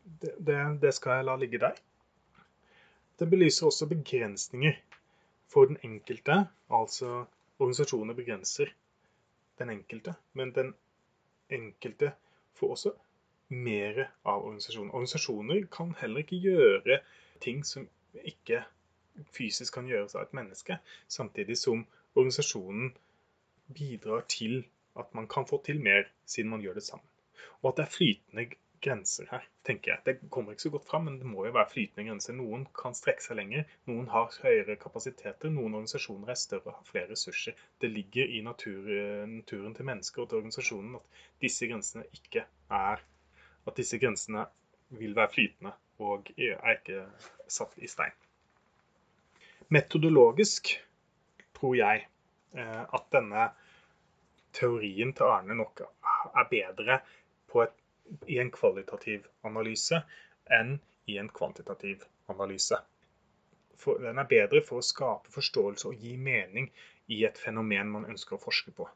Det, 0.02 0.34
det, 0.82 0.94
skal 0.94 1.20
jeg 1.20 1.24
la 1.28 1.36
ligge 1.36 1.60
der. 1.62 1.78
Det 3.18 3.28
belyser 3.30 3.66
også 3.66 3.86
begrensninger 3.86 4.74
for 5.48 5.70
den 5.70 5.78
enkelte. 5.84 6.46
Altså 6.70 7.24
organisasjoner 7.58 8.14
begrenser 8.14 8.72
den 9.58 9.70
enkelte, 9.70 10.14
men 10.32 10.54
den 10.54 10.74
enkelte 11.50 12.12
får 12.58 12.76
også 12.76 12.92
mer 13.52 14.06
av 14.24 14.42
organisasjoner. 14.46 14.94
Organisasjoner 14.94 15.66
kan 15.72 15.94
heller 16.00 16.24
ikke 16.24 16.40
gjøre 16.40 16.98
ting 17.44 17.62
som 17.66 17.88
ikke 18.24 18.62
fysisk 19.36 19.74
kan 19.76 19.88
gjøres 19.88 20.16
av 20.16 20.26
et 20.26 20.36
menneske, 20.36 20.78
samtidig 21.08 21.58
som 21.60 21.84
organisasjonen 22.14 22.94
bidrar 23.72 24.24
til 24.28 24.62
at 24.98 25.14
man 25.16 25.28
kan 25.28 25.46
få 25.48 25.60
til 25.64 25.80
mer 25.80 26.08
siden 26.26 26.50
man 26.50 26.64
gjør 26.64 26.80
det 26.80 26.86
sammen. 26.86 27.06
Og 27.62 27.72
at 27.72 27.78
det 27.78 27.84
er 27.84 27.96
flytende 27.96 28.46
grenser 28.82 29.28
her, 29.30 29.44
tenker 29.66 29.92
jeg. 29.92 30.02
Det 30.06 30.30
kommer 30.34 30.54
ikke 30.54 30.66
så 30.66 30.72
godt 30.74 30.88
fram, 30.88 31.04
men 31.06 31.18
det 31.20 31.28
må 31.28 31.44
jo 31.46 31.54
være 31.54 31.70
flytende 31.70 32.08
grenser. 32.08 32.34
Noen 32.38 32.64
kan 32.76 32.96
strekke 32.98 33.24
seg 33.24 33.38
lenger, 33.38 33.68
noen 33.90 34.08
har 34.12 34.32
høyere 34.42 34.78
kapasiteter, 34.80 35.52
noen 35.54 35.76
organisasjoner 35.78 36.32
er 36.34 36.40
større 36.40 36.72
og 36.72 36.80
har 36.80 36.88
flere 36.88 37.10
ressurser. 37.12 37.58
Det 37.80 37.90
ligger 37.92 38.26
i 38.26 38.42
natur, 38.44 38.90
naturen 39.30 39.76
til 39.78 39.88
mennesker 39.88 40.24
og 40.24 40.30
til 40.30 40.42
organisasjonen 40.42 40.98
at 40.98 41.22
disse 41.44 41.70
grensene 41.70 42.06
ikke 42.12 42.46
er 42.70 43.08
At 43.62 43.76
disse 43.78 43.94
grensene 44.02 44.40
vil 44.98 45.12
være 45.14 45.30
flytende 45.30 45.70
og 46.02 46.32
er 46.34 46.72
ikke 46.72 47.04
satt 47.46 47.76
i 47.78 47.86
stein. 47.86 48.16
Metodologisk 49.70 50.72
tror 51.54 51.76
jeg 51.78 52.02
eh, 52.58 52.82
at 52.82 53.06
denne 53.14 53.44
teorien 54.52 55.14
til 55.16 55.30
Arne 55.30 55.54
nok 55.56 55.84
er 55.84 56.48
bedre 56.50 56.98
på 57.52 57.62
et, 57.62 57.76
i 58.26 58.38
en 58.42 58.50
kvalitativ 58.54 59.26
analyse 59.48 60.00
enn 60.58 60.78
i 61.06 61.18
en 61.18 61.28
kvantitativ 61.28 62.04
analyse. 62.32 62.78
For, 63.82 63.98
den 63.98 64.18
er 64.22 64.28
bedre 64.30 64.62
for 64.62 64.80
å 64.80 64.86
skape 64.86 65.32
forståelse 65.34 65.90
og 65.90 66.02
gi 66.06 66.16
mening 66.16 66.68
i 67.10 67.22
et 67.28 67.38
fenomen 67.38 67.90
man 67.90 68.08
ønsker 68.10 68.36
å 68.36 68.42
forske 68.42 68.74
på. 68.76 68.88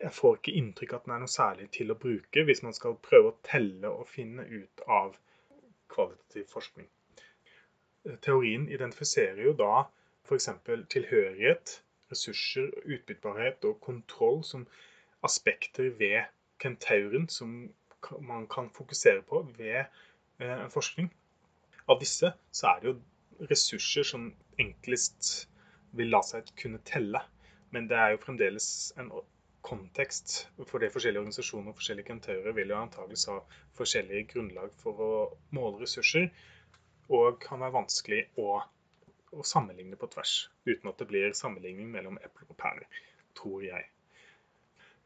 Jeg 0.00 0.12
får 0.12 0.38
ikke 0.38 0.56
inntrykk 0.60 0.92
av 0.92 0.98
at 1.00 1.06
den 1.06 1.14
er 1.16 1.22
noe 1.24 1.32
særlig 1.32 1.70
til 1.76 1.92
å 1.92 1.98
bruke 2.00 2.44
hvis 2.48 2.62
man 2.64 2.76
skal 2.76 2.98
prøve 3.08 3.32
å 3.32 3.38
telle 3.48 3.92
og 3.92 4.08
finne 4.12 4.44
ut 4.44 4.84
av 4.98 5.16
kvalitativ 5.92 6.48
forskning. 6.52 6.88
Teorien 8.24 8.68
identifiserer 8.70 9.42
jo 9.48 9.54
da 9.58 9.86
f.eks. 10.26 10.50
tilhørighet, 10.92 11.72
ressurser, 12.12 12.68
utbyttbarhet 12.84 13.64
og 13.68 13.80
kontroll 13.82 14.42
som 14.44 14.66
aspekter 15.26 15.90
ved 16.00 16.28
kentauren 16.62 17.28
som 17.32 17.56
man 18.20 18.46
kan 18.48 18.70
fokusere 18.70 19.22
på 19.22 19.42
ved 19.56 19.84
en 20.42 20.70
forskning. 20.70 21.08
Av 21.88 22.00
disse 22.00 22.32
så 22.50 22.72
er 22.72 22.82
det 22.82 22.90
jo 22.90 23.46
ressurser 23.50 24.06
som 24.06 24.28
enklest 24.58 25.48
vil 25.96 26.12
la 26.12 26.22
seg 26.26 26.50
kunne 26.60 26.82
telle. 26.88 27.22
Men 27.74 27.88
det 27.90 27.98
er 27.98 28.14
jo 28.14 28.22
fremdeles 28.22 28.68
en 29.00 29.10
kontekst 29.66 30.46
for 30.68 30.78
det 30.82 30.92
forskjellige 30.94 31.24
organisasjoner 31.24 31.72
og 31.72 31.80
forskjellige 31.80 32.10
kantører 32.12 32.54
vil 32.54 32.70
jo 32.70 32.78
antageligvis 32.78 33.26
ha 33.32 33.40
forskjellige 33.78 34.28
grunnlag 34.34 34.70
for 34.82 35.02
å 35.02 35.10
måle 35.56 35.82
ressurser, 35.82 36.30
og 37.10 37.40
kan 37.42 37.62
være 37.62 37.74
vanskelig 37.74 38.22
å 38.42 38.60
å 39.36 39.44
sammenligne 39.44 39.98
på 40.00 40.08
tvers, 40.12 40.48
uten 40.66 40.90
at 40.90 40.98
det 41.00 41.08
blir 41.10 41.34
sammenligning 41.36 41.90
mellom 41.92 42.18
epler 42.24 42.48
og 42.48 42.58
pærer, 42.60 42.86
tror 43.36 43.64
jeg. 43.64 43.88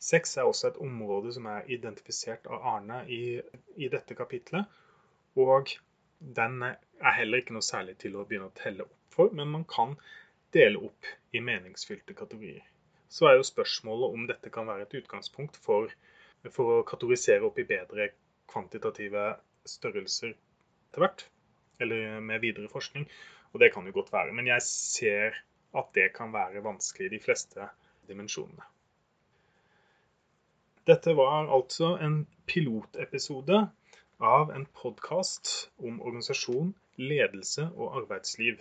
Sex 0.00 0.38
er 0.40 0.48
også 0.48 0.70
et 0.70 0.80
område 0.80 1.32
som 1.36 1.46
er 1.52 1.66
identifisert 1.68 2.46
av 2.48 2.62
Arne 2.74 3.02
i, 3.12 3.40
i 3.76 3.88
dette 3.92 4.16
kapitlet. 4.16 4.64
Og 5.36 5.74
den 6.38 6.62
er 6.64 7.16
heller 7.18 7.42
ikke 7.42 7.56
noe 7.56 7.64
særlig 7.64 7.98
til 8.00 8.16
å 8.16 8.24
begynne 8.28 8.48
å 8.48 8.56
telle 8.56 8.86
opp 8.86 8.96
for, 9.12 9.32
men 9.36 9.50
man 9.52 9.66
kan 9.68 9.96
dele 10.56 10.80
opp 10.88 11.10
i 11.36 11.42
meningsfylte 11.44 12.16
kategorier. 12.16 12.64
Så 13.10 13.26
er 13.28 13.36
jo 13.36 13.46
spørsmålet 13.46 14.16
om 14.16 14.26
dette 14.30 14.52
kan 14.54 14.68
være 14.70 14.86
et 14.86 14.96
utgangspunkt 15.02 15.58
for, 15.60 15.92
for 16.48 16.78
å 16.78 16.86
kategorisere 16.86 17.44
opp 17.46 17.58
i 17.58 17.66
bedre 17.68 18.10
kvantitative 18.50 19.34
størrelser 19.68 20.32
etter 20.32 21.04
hvert, 21.04 21.26
eller 21.82 22.20
med 22.24 22.42
videre 22.42 22.70
forskning. 22.72 23.06
Og 23.52 23.62
det 23.62 23.72
kan 23.74 23.86
jo 23.86 23.94
godt 23.94 24.12
være. 24.14 24.34
Men 24.36 24.48
jeg 24.48 24.66
ser 24.66 25.40
at 25.76 25.90
det 25.94 26.12
kan 26.16 26.32
være 26.34 26.62
vanskelig 26.64 27.10
i 27.10 27.16
de 27.16 27.22
fleste 27.22 27.66
dimensjonene. 28.08 28.64
Dette 30.90 31.12
var 31.14 31.46
altså 31.54 31.92
en 32.02 32.24
pilotepisode 32.50 33.58
av 34.26 34.48
en 34.50 34.64
podkast 34.74 35.68
om 35.78 36.00
organisasjon, 36.02 36.72
ledelse 36.98 37.68
og 37.76 38.00
arbeidsliv. 38.00 38.56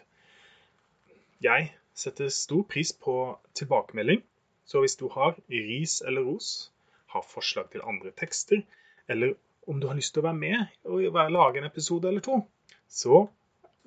Jeg 1.42 1.72
setter 1.98 2.30
stor 2.30 2.68
pris 2.70 2.92
på 2.94 3.15
tilbakemelding, 3.58 4.22
så 4.62 4.84
hvis 4.84 5.00
du 5.00 5.08
har 5.15 5.39
ris 5.50 6.04
eller 6.06 6.28
ros, 6.28 6.70
har 7.15 7.26
forslag 7.26 7.72
til 7.74 7.82
andre 7.82 8.13
tekster, 8.22 8.62
eller 9.08 9.34
om 9.65 9.82
du 9.82 9.89
har 9.89 9.98
lyst 9.98 10.13
til 10.13 10.22
å 10.22 10.28
være 10.28 10.42
med 10.44 10.86
og 10.86 11.34
lage 11.34 11.63
en 11.63 11.70
episode 11.72 12.12
eller 12.12 12.22
to, 12.22 12.44
så 12.86 13.24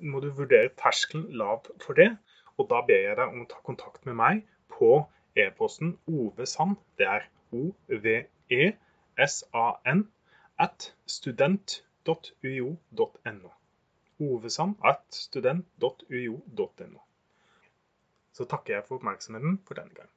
må 0.03 0.19
du 0.19 0.33
vurdere 0.35 0.73
terskelen 0.83 1.29
lav 1.31 1.63
for 1.79 1.95
det. 1.95 2.09
Og 2.59 2.67
da 2.67 2.83
ber 2.83 3.07
jeg 3.07 3.15
deg 3.21 3.23
om 3.29 3.45
å 3.45 3.51
ta 3.55 3.63
kontakt 3.63 4.03
med 4.03 4.19
meg 4.19 4.43
på 4.67 4.97
e-posten 5.39 5.95
ovesand, 6.11 6.75
det 6.99 7.07
er 7.07 7.29
O-V-E-S-A-N, 8.51 10.07
at 10.59 10.93
student.uio.no. 11.05 13.49
Ovesand 14.19 14.75
at 14.85 15.01
student.uio.no. 15.11 16.99
Så 18.33 18.45
takker 18.45 18.73
jeg 18.73 18.83
for 18.87 18.95
oppmerksomheten 18.95 19.61
for 19.67 19.73
denne 19.73 19.93
gang. 19.93 20.09